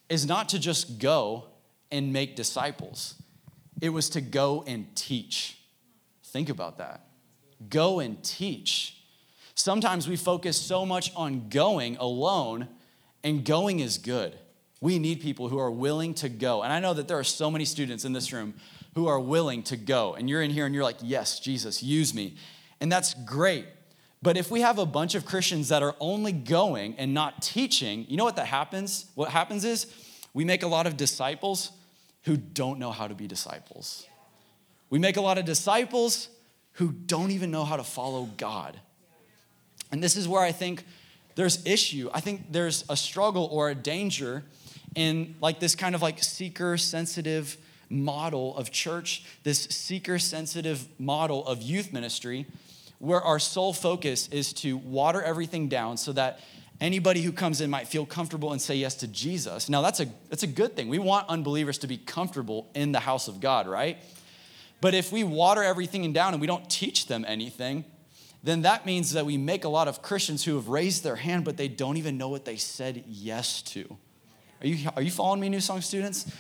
[0.08, 1.44] is not to just go
[1.90, 3.14] and make disciples,
[3.80, 5.58] it was to go and teach.
[6.24, 7.06] Think about that.
[7.68, 9.02] Go and teach.
[9.54, 12.68] Sometimes we focus so much on going alone,
[13.24, 14.38] and going is good.
[14.80, 16.62] We need people who are willing to go.
[16.62, 18.54] And I know that there are so many students in this room
[18.94, 20.14] who are willing to go.
[20.14, 22.36] And you're in here and you're like, yes, Jesus, use me.
[22.80, 23.66] And that's great.
[24.22, 28.06] But if we have a bunch of Christians that are only going and not teaching,
[28.08, 29.06] you know what that happens?
[29.14, 29.86] What happens is
[30.34, 31.72] we make a lot of disciples
[32.24, 34.06] who don't know how to be disciples.
[34.90, 36.28] We make a lot of disciples
[36.72, 38.78] who don't even know how to follow God.
[39.90, 40.84] And this is where I think
[41.34, 42.10] there's issue.
[42.12, 44.44] I think there's a struggle or a danger
[44.94, 47.56] in like this kind of like seeker sensitive
[47.88, 52.46] model of church, this seeker sensitive model of youth ministry
[52.98, 56.38] where our sole focus is to water everything down so that
[56.80, 59.68] anybody who comes in might feel comfortable and say yes to Jesus.
[59.68, 60.88] Now that's a that's a good thing.
[60.88, 63.98] We want unbelievers to be comfortable in the house of God, right?
[64.80, 67.84] But if we water everything down and we don't teach them anything,
[68.42, 71.44] then that means that we make a lot of Christians who have raised their hand,
[71.44, 73.96] but they don't even know what they said yes to.
[74.60, 76.30] Are you, are you following me, New Song students?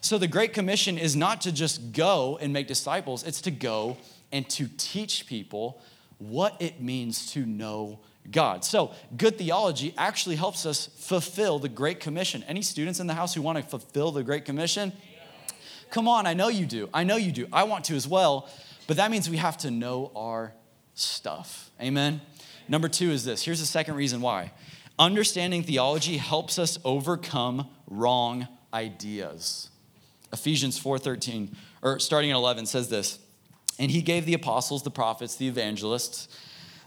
[0.00, 3.96] So, the Great Commission is not to just go and make disciples, it's to go
[4.30, 5.80] and to teach people
[6.18, 8.64] what it means to know God.
[8.64, 12.44] So, good theology actually helps us fulfill the Great Commission.
[12.46, 14.92] Any students in the house who want to fulfill the Great Commission?
[15.90, 16.88] Come on, I know you do.
[16.94, 17.46] I know you do.
[17.52, 18.48] I want to as well.
[18.86, 20.54] But that means we have to know our
[20.94, 21.70] stuff.
[21.80, 22.20] Amen?
[22.68, 23.44] Number two is this.
[23.44, 24.52] Here's the second reason why.
[24.98, 29.70] Understanding theology helps us overcome wrong ideas.
[30.32, 33.18] Ephesians 4:13 or starting at 11 says this.
[33.78, 36.28] And he gave the apostles, the prophets, the evangelists,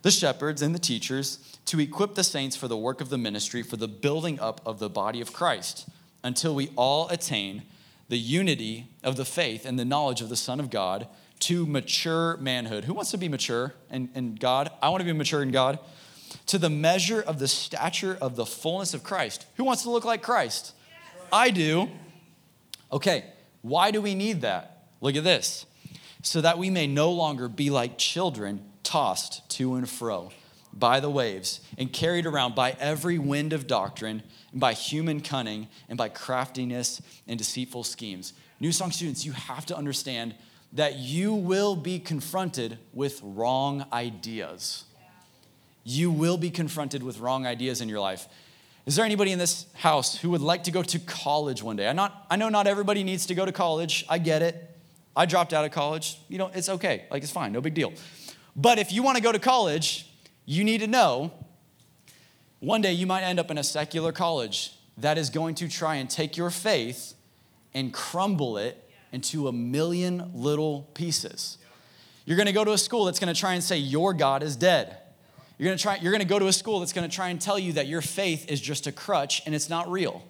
[0.04, 3.64] the shepherds and the teachers to equip the saints for the work of the ministry
[3.64, 5.90] for the building up of the body of Christ
[6.24, 7.64] until we all attain
[8.08, 11.08] the unity of the faith and the knowledge of the Son of God
[11.40, 12.86] to mature manhood.
[12.86, 14.70] Who wants to be mature in, in God?
[14.82, 15.80] I want to be mature in God.
[16.48, 19.46] To the measure of the stature of the fullness of Christ.
[19.56, 20.74] Who wants to look like Christ?
[21.32, 21.90] I do.
[22.92, 23.26] Okay,
[23.62, 24.88] why do we need that?
[25.02, 25.66] Look at this.
[26.22, 30.32] So that we may no longer be like children tossed to and fro
[30.74, 34.22] by the waves and carried around by every wind of doctrine
[34.52, 38.34] and by human cunning and by craftiness and deceitful schemes.
[38.60, 40.36] New Song students, you have to understand
[40.74, 44.84] that you will be confronted with wrong ideas.
[45.84, 48.28] You will be confronted with wrong ideas in your life.
[48.86, 51.88] Is there anybody in this house who would like to go to college one day?
[51.88, 54.06] I, not, I know not everybody needs to go to college.
[54.10, 54.56] I get it.
[55.16, 56.20] I dropped out of college.
[56.28, 57.06] You know, it's okay.
[57.10, 57.52] Like, it's fine.
[57.52, 57.94] No big deal.
[58.56, 60.08] But if you want to go to college,
[60.46, 61.32] you need to know
[62.60, 65.96] One day you might end up in a secular college that is going to try
[65.96, 67.14] and take your faith
[67.74, 68.85] and crumble it
[69.16, 71.58] into a million little pieces.
[72.26, 74.44] You're going to go to a school that's going to try and say your God
[74.44, 74.98] is dead.
[75.58, 77.30] You're going to try you're going to go to a school that's going to try
[77.30, 80.22] and tell you that your faith is just a crutch and it's not real.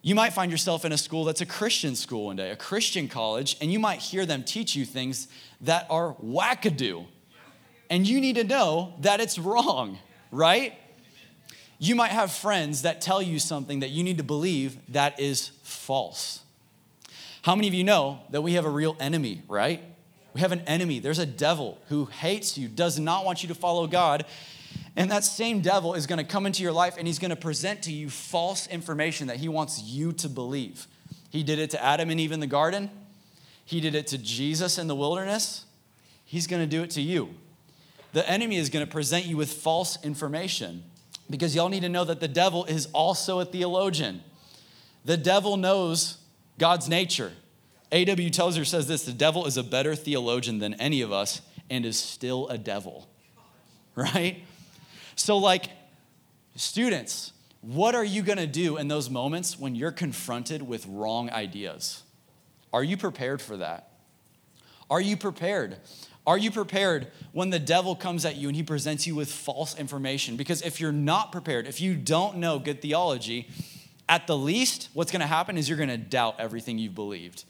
[0.00, 3.06] You might find yourself in a school that's a Christian school one day, a Christian
[3.06, 5.28] college, and you might hear them teach you things
[5.60, 7.04] that are wackadoo.
[7.90, 9.98] And you need to know that it's wrong,
[10.30, 10.74] right?
[11.78, 15.50] You might have friends that tell you something that you need to believe that is
[15.62, 16.40] false.
[17.46, 19.80] How many of you know that we have a real enemy, right?
[20.34, 20.98] We have an enemy.
[20.98, 24.24] There's a devil who hates you, does not want you to follow God.
[24.96, 27.36] And that same devil is going to come into your life and he's going to
[27.36, 30.88] present to you false information that he wants you to believe.
[31.30, 32.90] He did it to Adam and Eve in the garden,
[33.64, 35.66] he did it to Jesus in the wilderness.
[36.24, 37.28] He's going to do it to you.
[38.12, 40.82] The enemy is going to present you with false information
[41.30, 44.24] because y'all need to know that the devil is also a theologian.
[45.04, 46.18] The devil knows
[46.58, 47.32] God's nature.
[47.92, 48.30] A.W.
[48.30, 51.40] Tozer says this the devil is a better theologian than any of us
[51.70, 53.08] and is still a devil,
[53.94, 54.42] right?
[55.14, 55.70] So, like,
[56.56, 62.02] students, what are you gonna do in those moments when you're confronted with wrong ideas?
[62.72, 63.90] Are you prepared for that?
[64.90, 65.78] Are you prepared?
[66.26, 69.78] Are you prepared when the devil comes at you and he presents you with false
[69.78, 70.36] information?
[70.36, 73.48] Because if you're not prepared, if you don't know good theology,
[74.08, 77.44] at the least, what's gonna happen is you're gonna doubt everything you've believed.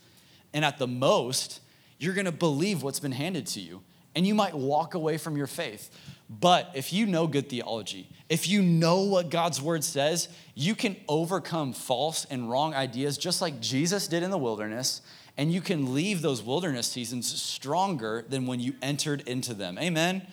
[0.53, 1.61] And at the most,
[1.99, 3.83] you're gonna believe what's been handed to you.
[4.15, 5.91] And you might walk away from your faith.
[6.29, 10.97] But if you know good theology, if you know what God's word says, you can
[11.09, 15.03] overcome false and wrong ideas just like Jesus did in the wilderness
[15.37, 19.79] and you can leave those wilderness seasons stronger than when you entered into them.
[19.79, 20.27] Amen.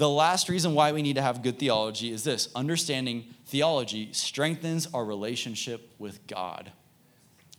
[0.00, 4.88] The last reason why we need to have good theology is this understanding theology strengthens
[4.94, 6.72] our relationship with God.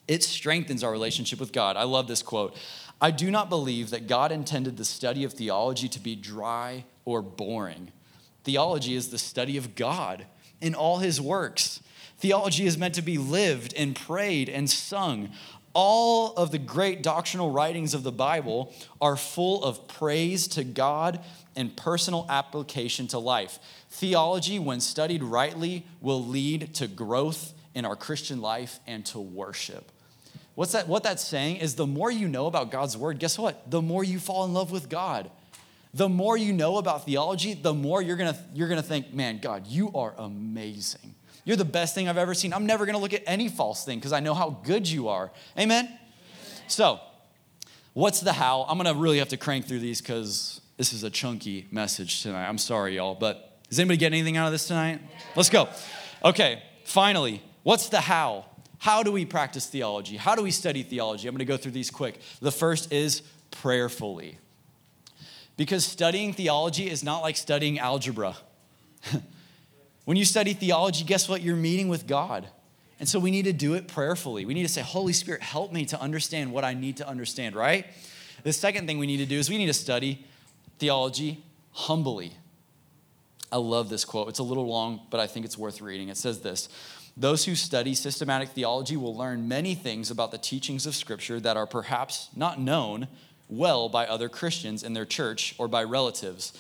[0.08, 1.78] It strengthens our relationship with God.
[1.78, 2.58] I love this quote.
[3.00, 7.22] I do not believe that God intended the study of theology to be dry or
[7.22, 7.92] boring.
[8.44, 10.26] Theology is the study of God
[10.62, 11.80] in all his works.
[12.18, 15.30] Theology is meant to be lived and prayed and sung
[15.74, 21.20] all of the great doctrinal writings of the Bible are full of praise to God
[21.56, 23.60] and personal application to life.
[23.90, 29.92] Theology, when studied rightly, will lead to growth in our Christian life and to worship.
[30.56, 33.70] What's that, what that's saying is the more you know about God's word, guess what?
[33.72, 35.32] The more you fall in love with God.
[35.94, 39.68] The more you know about theology, the more you're gonna, you're gonna think, man, God,
[39.68, 41.16] you are amazing.
[41.44, 42.54] You're the best thing I've ever seen.
[42.54, 45.08] I'm never going to look at any false thing because I know how good you
[45.08, 45.32] are.
[45.58, 45.98] Amen?
[46.68, 47.00] So,
[47.94, 48.66] what's the how?
[48.68, 52.22] I'm going to really have to crank through these because this is a chunky message
[52.22, 52.48] tonight.
[52.48, 55.02] I'm sorry, y'all, but does anybody get anything out of this tonight?
[55.36, 55.70] Let's go.
[56.24, 58.46] Okay, finally, what's the how?
[58.78, 60.18] How do we practice theology?
[60.18, 61.28] How do we study theology?
[61.28, 62.20] I'm going to go through these quick.
[62.42, 63.22] The first is
[63.52, 64.38] prayerfully.
[65.58, 68.36] Because studying theology is not like studying algebra.
[70.06, 71.42] When you study theology, guess what?
[71.42, 72.48] You're meeting with God.
[73.00, 74.46] And so we need to do it prayerfully.
[74.46, 77.56] We need to say, Holy Spirit, help me to understand what I need to understand,
[77.56, 77.86] right?
[78.44, 80.26] The second thing we need to do is we need to study
[80.80, 82.34] theology humbly.
[83.52, 84.30] I love this quote.
[84.30, 86.10] It's a little long, but I think it's worth reading.
[86.10, 86.70] It says this
[87.18, 91.58] Those who study systematic theology will learn many things about the teachings of Scripture that
[91.58, 93.08] are perhaps not known
[93.50, 96.54] well by other Christians in their church or by relatives.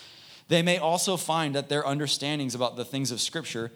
[0.51, 3.71] They may also find that their understandings about the things of Scripture,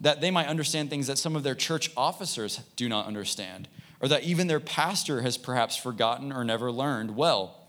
[0.00, 3.68] that they might understand things that some of their church officers do not understand,
[4.00, 7.14] or that even their pastor has perhaps forgotten or never learned.
[7.14, 7.68] Well,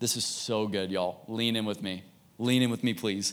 [0.00, 1.22] this is so good, y'all.
[1.28, 2.02] Lean in with me.
[2.36, 3.32] Lean in with me, please.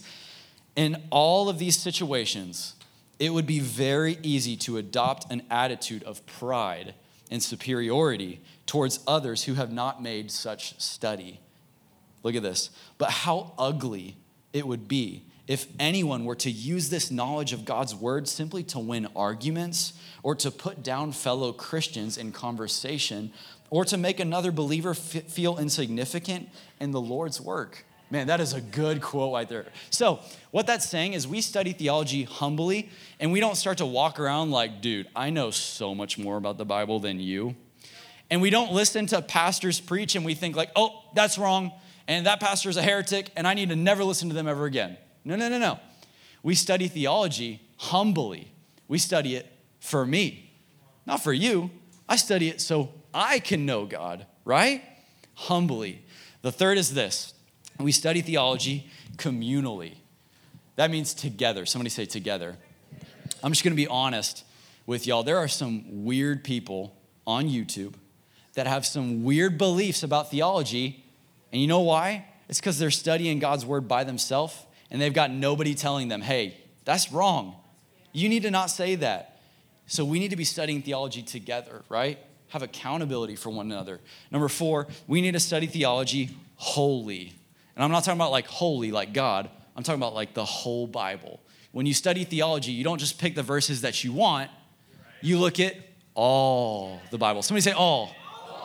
[0.76, 2.76] In all of these situations,
[3.18, 6.93] it would be very easy to adopt an attitude of pride
[7.32, 11.39] and superiority towards others who have not made such study.
[12.22, 12.70] Look at this.
[12.99, 14.18] But how ugly
[14.54, 18.80] it would be if anyone were to use this knowledge of God's word simply to
[18.80, 19.93] win arguments
[20.24, 23.34] or to put down fellow Christians in conversation
[23.70, 26.47] or to make another believer f- feel insignificant
[26.80, 27.86] in the Lord's work.
[28.10, 29.66] Man, that is a good quote right there.
[29.89, 30.20] So,
[30.52, 32.89] what that's saying is we study theology humbly
[33.20, 36.58] and we don't start to walk around like, dude, I know so much more about
[36.58, 37.56] the Bible than you.
[38.30, 41.72] And we don't listen to pastors preach and we think, like, oh, that's wrong
[42.08, 44.66] and that pastor is a heretic, and I need to never listen to them ever
[44.66, 44.97] again.
[45.24, 45.80] No, no, no, no.
[46.43, 48.52] We study theology humbly.
[48.88, 50.52] We study it for me,
[51.06, 51.70] not for you.
[52.08, 54.84] I study it so I can know God, right?
[55.36, 56.04] Humbly.
[56.41, 57.34] The third is this
[57.80, 59.95] we study theology communally.
[60.76, 61.66] That means together.
[61.66, 62.58] Somebody say together.
[63.43, 64.43] I'm just gonna be honest
[64.86, 65.24] with y'all.
[65.24, 66.95] There are some weird people
[67.26, 67.93] on YouTube
[68.54, 71.01] that have some weird beliefs about theology.
[71.52, 72.26] And you know why?
[72.49, 74.56] It's because they're studying God's word by themselves
[74.89, 77.56] and they've got nobody telling them, hey, that's wrong.
[78.12, 79.39] You need to not say that.
[79.88, 82.20] So we need to be studying theology together, right?
[82.49, 83.99] Have accountability for one another.
[84.32, 87.34] Number four, we need to study theology wholly.
[87.76, 89.49] And I'm not talking about like holy, like God.
[89.76, 91.39] I'm talking about like the whole Bible.
[91.72, 94.52] When you study theology, you don't just pick the verses that you want,
[95.22, 95.76] you look at
[96.14, 97.41] all the Bible.
[97.41, 98.14] Somebody say all.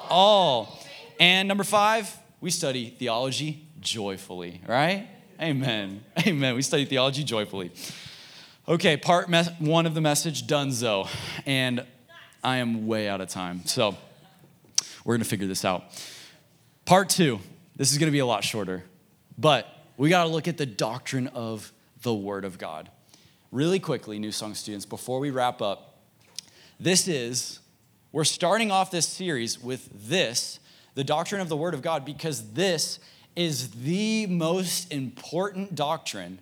[0.09, 0.79] All.
[1.21, 2.13] And number five,
[2.47, 5.09] we study theology joyfully, right?
[5.43, 6.05] Amen.
[6.25, 6.55] Amen.
[6.55, 7.73] We study theology joyfully.
[8.69, 11.09] Okay, part me- one of the message, donezo.
[11.45, 11.85] And
[12.45, 13.67] I am way out of time.
[13.67, 13.97] So
[15.05, 15.87] we're going to figure this out.
[16.85, 17.41] Part two,
[17.75, 18.85] this is going to be a lot shorter,
[19.37, 19.67] but
[19.97, 21.73] we got to look at the doctrine of
[22.03, 22.89] the Word of God.
[23.51, 25.99] Really quickly, New Song students, before we wrap up,
[26.79, 27.59] this is,
[28.13, 30.61] we're starting off this series with this,
[30.97, 32.99] the doctrine of the Word of God, because this
[33.37, 36.41] is the most important doctrine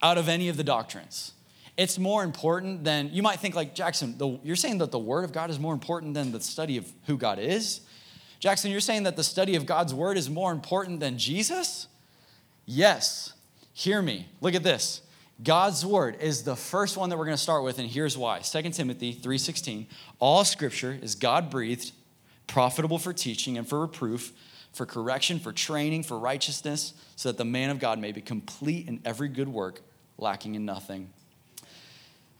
[0.00, 1.32] out of any of the doctrines.
[1.76, 5.24] It's more important than, you might think, like, Jackson, the, you're saying that the Word
[5.24, 7.80] of God is more important than the study of who God is?
[8.38, 11.88] Jackson, you're saying that the study of God's Word is more important than Jesus?
[12.64, 13.32] Yes.
[13.74, 14.28] Hear me.
[14.40, 15.02] Look at this.
[15.42, 18.40] God's word is the first one that we're going to start with and here's why.
[18.40, 19.86] 2 Timothy 3:16,
[20.18, 21.92] all scripture is God-breathed,
[22.50, 24.32] profitable for teaching and for reproof,
[24.72, 28.88] for correction, for training, for righteousness, so that the man of God may be complete
[28.88, 29.80] in every good work,
[30.18, 31.10] lacking in nothing.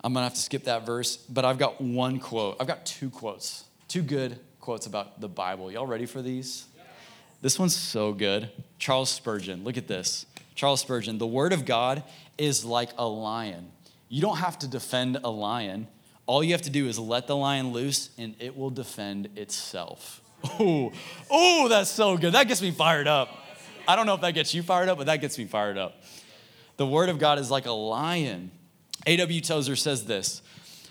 [0.02, 2.56] I'm to have to skip that verse, but I've got one quote.
[2.58, 3.64] I've got two quotes.
[3.86, 5.70] Two good quotes about the Bible.
[5.70, 6.66] Y'all ready for these?
[7.40, 8.50] This one's so good.
[8.78, 10.26] Charles Spurgeon, look at this.
[10.54, 12.02] Charles Spurgeon, the word of God
[12.36, 13.70] is like a lion.
[14.08, 15.86] You don't have to defend a lion.
[16.30, 20.20] All you have to do is let the lion loose and it will defend itself.
[20.60, 20.92] Oh,
[21.28, 22.34] oh, that's so good.
[22.34, 23.36] That gets me fired up.
[23.88, 26.04] I don't know if that gets you fired up, but that gets me fired up.
[26.76, 28.52] The word of God is like a lion.
[29.08, 29.40] A.W.
[29.40, 30.40] Tozer says this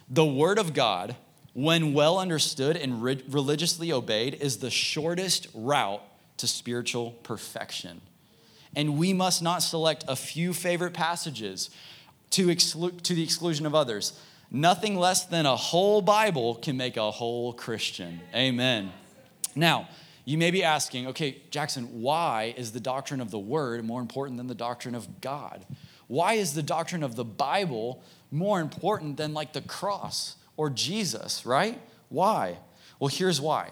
[0.10, 1.16] The word of God,
[1.54, 6.04] when well understood and re- religiously obeyed, is the shortest route
[6.36, 8.02] to spiritual perfection.
[8.76, 11.70] And we must not select a few favorite passages
[12.32, 14.20] to, exclu- to the exclusion of others.
[14.52, 18.20] Nothing less than a whole Bible can make a whole Christian.
[18.34, 18.92] Amen.
[19.56, 19.88] Now,
[20.26, 24.38] you may be asking, okay, Jackson, why is the doctrine of the Word more important
[24.38, 25.66] than the doctrine of God?
[26.08, 31.46] Why is the doctrine of the Bible more important than like the cross or Jesus,
[31.46, 31.80] right?
[32.10, 32.58] Why?
[33.00, 33.72] Well, here's why.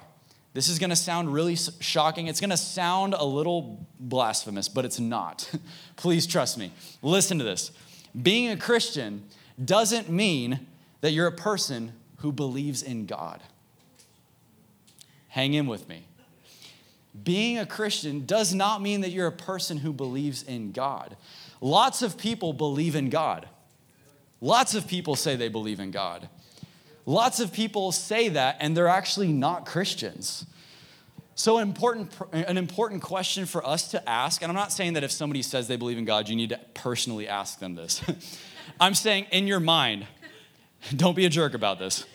[0.54, 2.28] This is going to sound really shocking.
[2.28, 5.52] It's going to sound a little blasphemous, but it's not.
[5.96, 6.72] Please trust me.
[7.02, 7.72] Listen to this.
[8.20, 9.24] Being a Christian
[9.64, 10.68] doesn't mean
[11.02, 13.42] that you're a person who believes in God.
[15.30, 16.06] Hang in with me.
[17.24, 21.16] Being a Christian does not mean that you're a person who believes in God.
[21.62, 23.48] Lots of people believe in God.
[24.40, 26.30] Lots of people say they believe in God.
[27.06, 30.46] Lots of people say that, and they're actually not Christians.
[31.36, 35.04] So, an important, an important question for us to ask, and I'm not saying that
[35.04, 38.02] if somebody says they believe in God, you need to personally ask them this.
[38.80, 40.08] I'm saying in your mind,
[40.96, 42.06] don't be a jerk about this.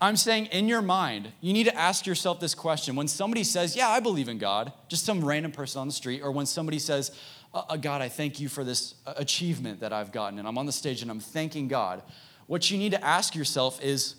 [0.00, 2.96] I'm saying in your mind, you need to ask yourself this question.
[2.96, 6.22] When somebody says, Yeah, I believe in God, just some random person on the street,
[6.22, 7.12] or when somebody says,
[7.54, 10.58] uh, uh God, I thank you for this uh, achievement that I've gotten, and I'm
[10.58, 12.02] on the stage and I'm thanking God,
[12.48, 14.16] what you need to ask yourself is,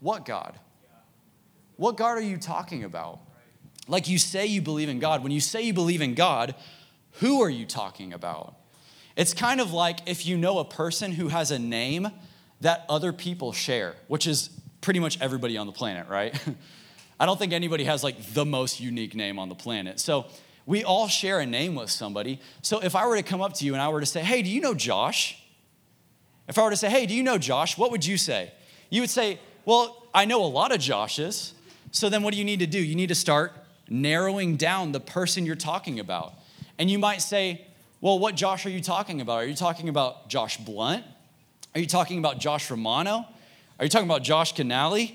[0.00, 0.58] What God?
[1.76, 3.20] What God are you talking about?
[3.88, 5.22] Like you say you believe in God.
[5.22, 6.54] When you say you believe in God,
[7.14, 8.54] who are you talking about?
[9.16, 12.10] It's kind of like if you know a person who has a name
[12.60, 14.50] that other people share, which is
[14.80, 16.38] pretty much everybody on the planet, right?
[17.20, 20.00] I don't think anybody has like the most unique name on the planet.
[20.00, 20.26] So
[20.66, 22.40] we all share a name with somebody.
[22.62, 24.42] So if I were to come up to you and I were to say, hey,
[24.42, 25.38] do you know Josh?
[26.48, 27.78] If I were to say, hey, do you know Josh?
[27.78, 28.52] What would you say?
[28.90, 31.52] You would say, well, I know a lot of Joshes.
[31.90, 32.78] So then what do you need to do?
[32.78, 33.52] You need to start
[33.88, 36.34] narrowing down the person you're talking about.
[36.78, 37.66] And you might say,
[38.02, 39.34] well, what Josh are you talking about?
[39.34, 41.04] Are you talking about Josh Blunt?
[41.72, 43.24] Are you talking about Josh Romano?
[43.78, 45.14] Are you talking about Josh Canali?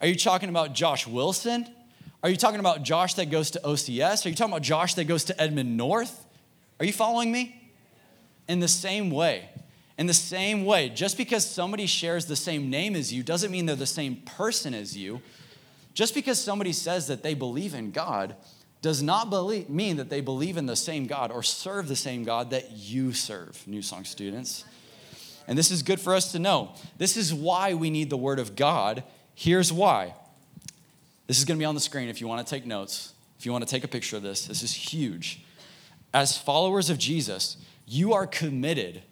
[0.00, 1.64] Are you talking about Josh Wilson?
[2.24, 4.26] Are you talking about Josh that goes to OCS?
[4.26, 6.26] Are you talking about Josh that goes to Edmond North?
[6.80, 7.70] Are you following me?
[8.48, 9.48] In the same way,
[9.96, 13.66] in the same way, just because somebody shares the same name as you doesn't mean
[13.66, 15.22] they're the same person as you.
[15.94, 18.34] Just because somebody says that they believe in God
[18.84, 22.22] does not believe, mean that they believe in the same God or serve the same
[22.22, 24.66] God that you serve, New Song students.
[25.48, 26.74] And this is good for us to know.
[26.98, 29.02] This is why we need the Word of God.
[29.34, 30.12] Here's why.
[31.26, 33.46] This is going to be on the screen if you want to take notes, if
[33.46, 34.48] you want to take a picture of this.
[34.48, 35.42] This is huge.
[36.12, 37.56] As followers of Jesus,
[37.86, 39.02] you are committed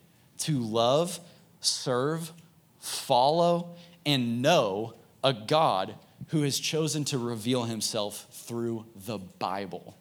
[0.40, 1.18] to love,
[1.62, 2.30] serve,
[2.78, 5.94] follow, and know a God
[6.28, 9.96] who has chosen to reveal himself through the Bible.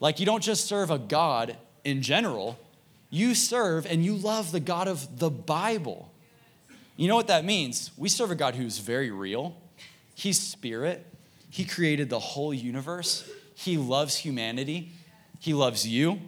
[0.00, 2.58] Like, you don't just serve a God in general,
[3.10, 6.12] you serve and you love the God of the Bible.
[6.96, 7.90] You know what that means?
[7.96, 9.56] We serve a God who's very real.
[10.14, 11.06] He's spirit.
[11.50, 13.30] He created the whole universe.
[13.54, 14.92] He loves humanity.
[15.38, 16.20] He loves you.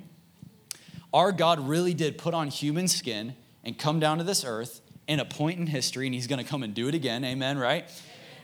[1.13, 3.35] Our God really did put on human skin
[3.65, 6.63] and come down to this earth in a point in history, and He's gonna come
[6.63, 7.25] and do it again.
[7.25, 7.89] Amen, right?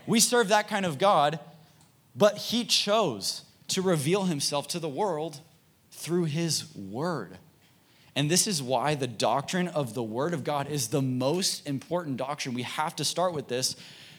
[0.07, 1.39] We serve that kind of God,
[2.15, 5.41] but He chose to reveal Himself to the world
[5.91, 7.39] through His Word.
[8.17, 12.17] And this is why the doctrine of the Word of God is the most important
[12.17, 12.55] doctrine.
[12.55, 13.75] We have to start with this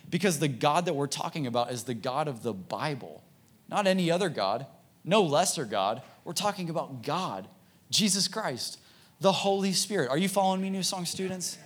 [0.10, 3.24] because the God that we're talking about is the God of the Bible,
[3.70, 4.66] not any other God,
[5.04, 6.02] no lesser God.
[6.24, 7.48] We're talking about God,
[7.90, 8.80] Jesus Christ,
[9.22, 10.10] the Holy Spirit.
[10.10, 11.58] Are you following me, New Song students?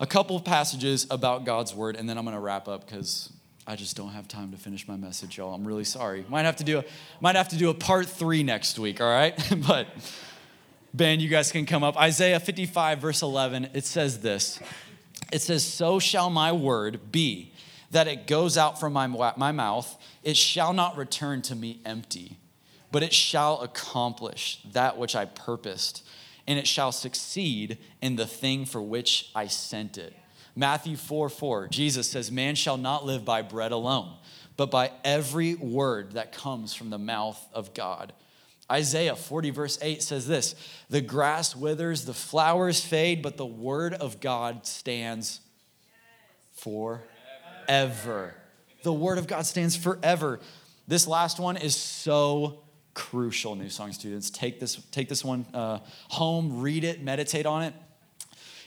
[0.00, 3.32] A couple of passages about God's Word, and then I'm going to wrap up because
[3.66, 5.54] I just don't have time to finish my message, y'all.
[5.54, 6.26] I'm really sorry.
[6.28, 6.84] Might have to do a,
[7.20, 9.34] might have to do a part three next week, all right?
[9.66, 9.86] but
[10.92, 11.96] Ben, you guys can come up.
[11.96, 14.60] Isaiah 55, verse 11, it says this
[15.32, 17.52] It says, So shall my word be
[17.90, 22.38] that it goes out from my, my mouth, it shall not return to me empty,
[22.92, 26.06] but it shall accomplish that which I purposed,
[26.46, 30.12] and it shall succeed in the thing for which I sent it.
[30.56, 34.14] Matthew 4 4, Jesus says, Man shall not live by bread alone,
[34.56, 38.12] but by every word that comes from the mouth of God.
[38.70, 40.54] Isaiah 40, verse 8 says this
[40.88, 45.40] The grass withers, the flowers fade, but the word of God stands
[46.52, 48.34] forever.
[48.82, 50.40] The word of God stands forever.
[50.86, 54.30] This last one is so crucial, New Song students.
[54.30, 57.74] Take this, take this one uh, home, read it, meditate on it.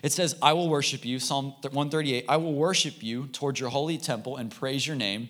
[0.04, 3.98] It says, I will worship you, Psalm 138, I will worship you towards your holy
[3.98, 5.30] temple and praise your name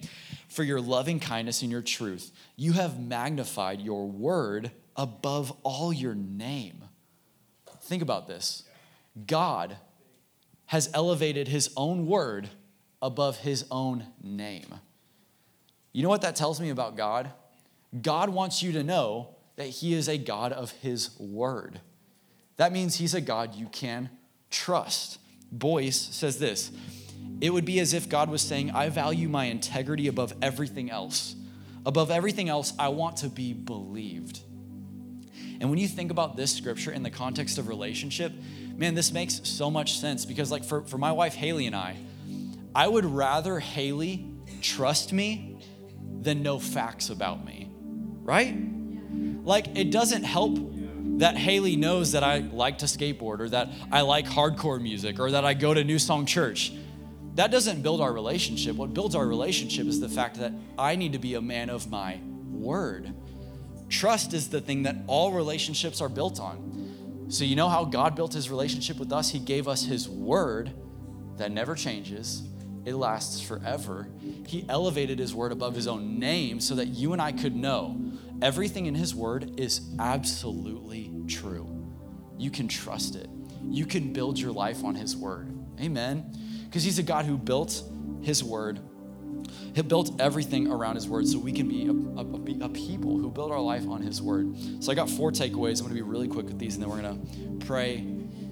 [0.49, 2.31] for your loving kindness and your truth.
[2.55, 6.83] You have magnified your word above all your name.
[7.83, 8.63] Think about this
[9.25, 9.77] God
[10.67, 12.49] has elevated his own word
[13.01, 14.73] above his own name.
[15.93, 17.31] You know what that tells me about God?
[18.01, 21.79] God wants you to know that he is a God of his word.
[22.57, 24.09] That means he's a God you can
[24.49, 25.19] trust.
[25.51, 26.71] Boice says this
[27.39, 31.35] it would be as if God was saying, I value my integrity above everything else.
[31.85, 34.41] Above everything else, I want to be believed.
[35.59, 38.31] And when you think about this scripture in the context of relationship,
[38.75, 41.97] man, this makes so much sense because, like, for, for my wife, Haley, and I,
[42.75, 44.27] I would rather Haley
[44.61, 45.59] trust me
[46.21, 47.69] than know facts about me,
[48.23, 48.55] right?
[49.43, 50.57] Like, it doesn't help
[51.17, 55.31] that Haley knows that I like to skateboard or that I like hardcore music or
[55.31, 56.71] that I go to New Song Church
[57.37, 58.75] that doesn't build our relationship.
[58.75, 61.87] What builds our relationship is the fact that I need to be a man of
[61.87, 63.13] my word.
[63.89, 67.27] Trust is the thing that all relationships are built on.
[67.29, 69.29] So, you know how God built his relationship with us?
[69.29, 70.73] He gave us his word
[71.37, 72.41] that never changes,
[72.85, 74.07] it lasts forever.
[74.47, 78.01] He elevated his word above his own name so that you and I could know
[78.41, 81.73] everything in his word is absolutely true.
[82.37, 83.29] You can trust it,
[83.69, 85.53] you can build your life on his word.
[85.79, 86.33] Amen
[86.67, 87.81] because he's a God who built
[88.21, 88.79] his word.
[89.73, 93.29] He built everything around his word so we can be a, a, a, people who
[93.31, 94.55] build our life on his word.
[94.83, 95.79] So I got four takeaways.
[95.79, 98.05] I'm going to be really quick with these and then we're going to pray,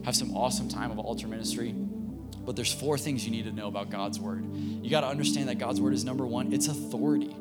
[0.05, 1.71] have some awesome time of altar ministry.
[1.71, 4.45] But there's four things you need to know about God's word.
[4.55, 7.35] You got to understand that God's word is number one, it's authority,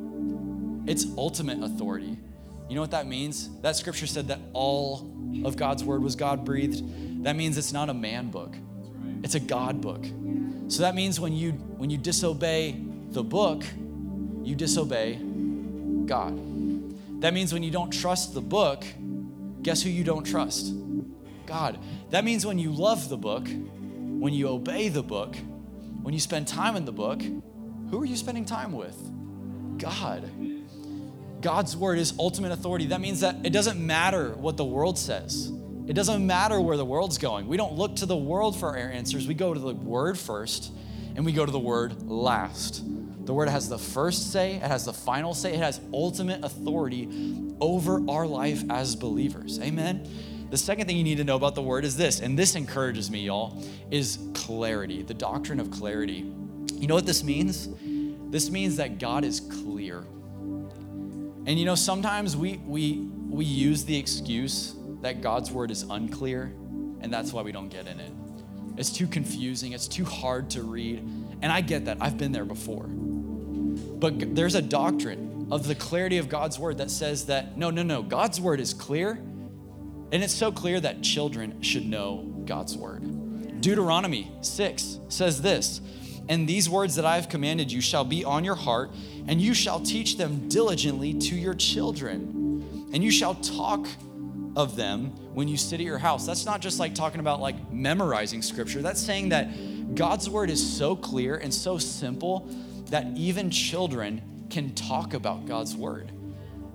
[0.86, 2.18] it's ultimate authority.
[2.68, 3.50] You know what that means?
[3.60, 5.10] That scripture said that all
[5.44, 7.24] of God's word was God breathed.
[7.24, 8.54] That means it's not a man book,
[9.22, 10.04] it's a God book.
[10.68, 13.64] So that means when you when you disobey the book,
[14.42, 15.16] you disobey
[16.06, 17.20] God.
[17.20, 18.84] That means when you don't trust the book,
[19.62, 20.74] guess who you don't trust?
[21.46, 21.78] God.
[22.10, 25.36] That means when you love the book, when you obey the book,
[26.02, 27.22] when you spend time in the book,
[27.90, 28.96] who are you spending time with?
[29.78, 30.30] God.
[31.44, 32.86] God's word is ultimate authority.
[32.86, 35.52] That means that it doesn't matter what the world says.
[35.86, 37.46] It doesn't matter where the world's going.
[37.46, 39.28] We don't look to the world for our answers.
[39.28, 40.72] We go to the Word first
[41.14, 42.82] and we go to the Word last.
[43.26, 47.36] The word has the first say, it has the final say, it has ultimate authority
[47.60, 49.60] over our life as believers.
[49.60, 50.08] Amen.
[50.50, 53.10] The second thing you need to know about the word is this, and this encourages
[53.10, 56.30] me, y'all, is clarity, the doctrine of clarity.
[56.74, 57.68] You know what this means?
[58.30, 60.04] This means that God is clear.
[61.46, 66.52] And you know, sometimes we we we use the excuse that God's word is unclear,
[67.00, 68.12] and that's why we don't get in it.
[68.76, 70.98] It's too confusing, it's too hard to read.
[71.42, 71.98] And I get that.
[72.00, 72.86] I've been there before.
[72.86, 77.82] But there's a doctrine of the clarity of God's word that says that no, no,
[77.82, 79.12] no, God's word is clear.
[80.12, 83.60] And it's so clear that children should know God's word.
[83.60, 85.80] Deuteronomy 6 says this
[86.28, 88.90] And these words that I have commanded you shall be on your heart,
[89.26, 92.88] and you shall teach them diligently to your children.
[92.92, 93.86] And you shall talk
[94.56, 96.26] of them when you sit at your house.
[96.26, 98.82] That's not just like talking about like memorizing scripture.
[98.82, 102.48] That's saying that God's word is so clear and so simple
[102.90, 106.12] that even children can talk about God's word.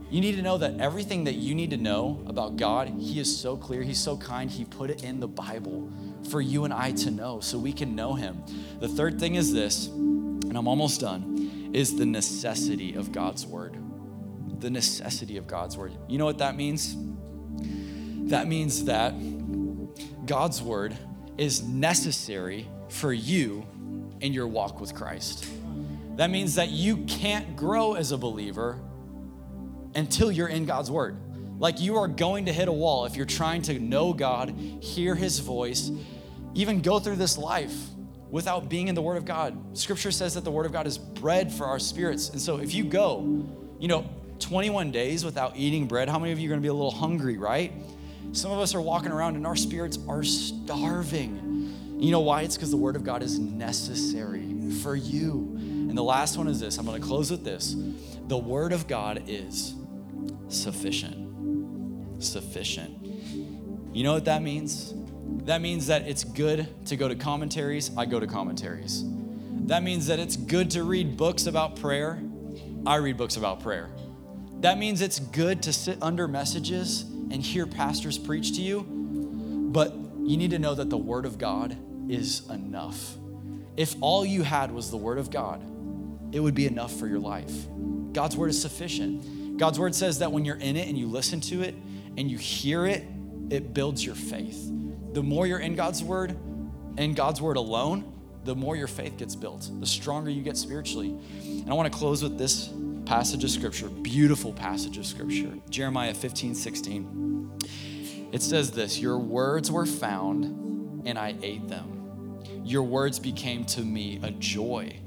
[0.10, 3.39] You need to know that everything that you need to know about God, He is
[3.39, 5.91] so clear, He's so kind, He put it in the Bible
[6.30, 8.43] for you and I to know so we can know Him.
[8.80, 13.78] The third thing is this, and I'm almost done, is the necessity of God's word.
[14.60, 15.93] The necessity of God's word.
[16.07, 16.95] You know what that means?
[18.30, 19.14] That means that
[20.26, 20.97] God's word
[21.38, 23.66] is necessary for you
[24.22, 25.45] in your walk with Christ.
[26.16, 28.80] That means that you can't grow as a believer
[30.00, 31.18] until you're in God's word.
[31.60, 34.50] Like you are going to hit a wall if you're trying to know God,
[34.82, 35.91] hear his voice,
[36.56, 37.76] even go through this life
[38.32, 39.78] without being in the word of God.
[39.78, 42.30] Scripture says that the word of God is bread for our spirits.
[42.30, 43.45] And so if you go,
[43.78, 46.74] you know, 21 days without eating bread, how many of you are to be a
[46.74, 47.74] little hungry, right?
[48.32, 51.76] Some of us are walking around and our spirits are starving.
[52.00, 52.43] You know why?
[52.43, 55.58] It's because the word of God is necessary for you.
[55.58, 57.76] And the last one is this I'm to close with this.
[58.30, 59.74] The Word of God is
[60.50, 62.24] sufficient.
[62.24, 63.06] Sufficient.
[63.93, 64.93] You know what that means?
[65.45, 67.91] That means that it's good to go to commentaries.
[67.97, 69.04] I go to commentaries.
[69.68, 72.22] That means that it's good to read books about prayer.
[72.86, 73.89] I read books about prayer.
[74.62, 78.86] That means it's good to sit under messages and hear pastors preach to you.
[79.72, 79.93] But
[80.24, 81.78] you need to know that the Word of God
[82.10, 83.16] is enough.
[83.78, 85.64] If all you had was the Word of God,
[86.32, 87.68] it would be enough for your life.
[88.12, 89.24] God's word is sufficient.
[89.60, 91.76] God's word says that when you're in it and you listen to it
[92.18, 93.05] and you hear it,
[93.49, 94.72] it builds your faith.
[95.14, 96.38] The more you're in God's word
[96.97, 98.12] in God's word alone,
[98.43, 101.16] the more your faith gets built, the stronger you get spiritually.
[101.41, 102.70] And I want to close with this
[103.05, 107.60] passage of scripture, beautiful passage of scripture, Jeremiah 15, 16.
[108.32, 112.41] It says this Your words were found, and I ate them.
[112.64, 114.99] Your words became to me a joy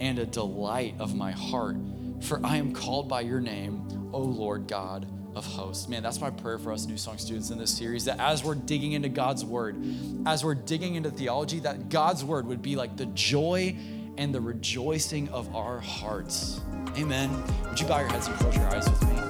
[0.00, 1.76] and a delight of my heart.
[2.22, 5.88] For I am called by your name, O Lord God of hosts.
[5.88, 8.54] Man, that's my prayer for us New Song students in this series that as we're
[8.54, 9.76] digging into God's word,
[10.24, 13.76] as we're digging into theology, that God's word would be like the joy
[14.16, 16.60] and the rejoicing of our hearts.
[16.96, 17.30] Amen.
[17.68, 19.25] Would you bow your heads and close your eyes with me?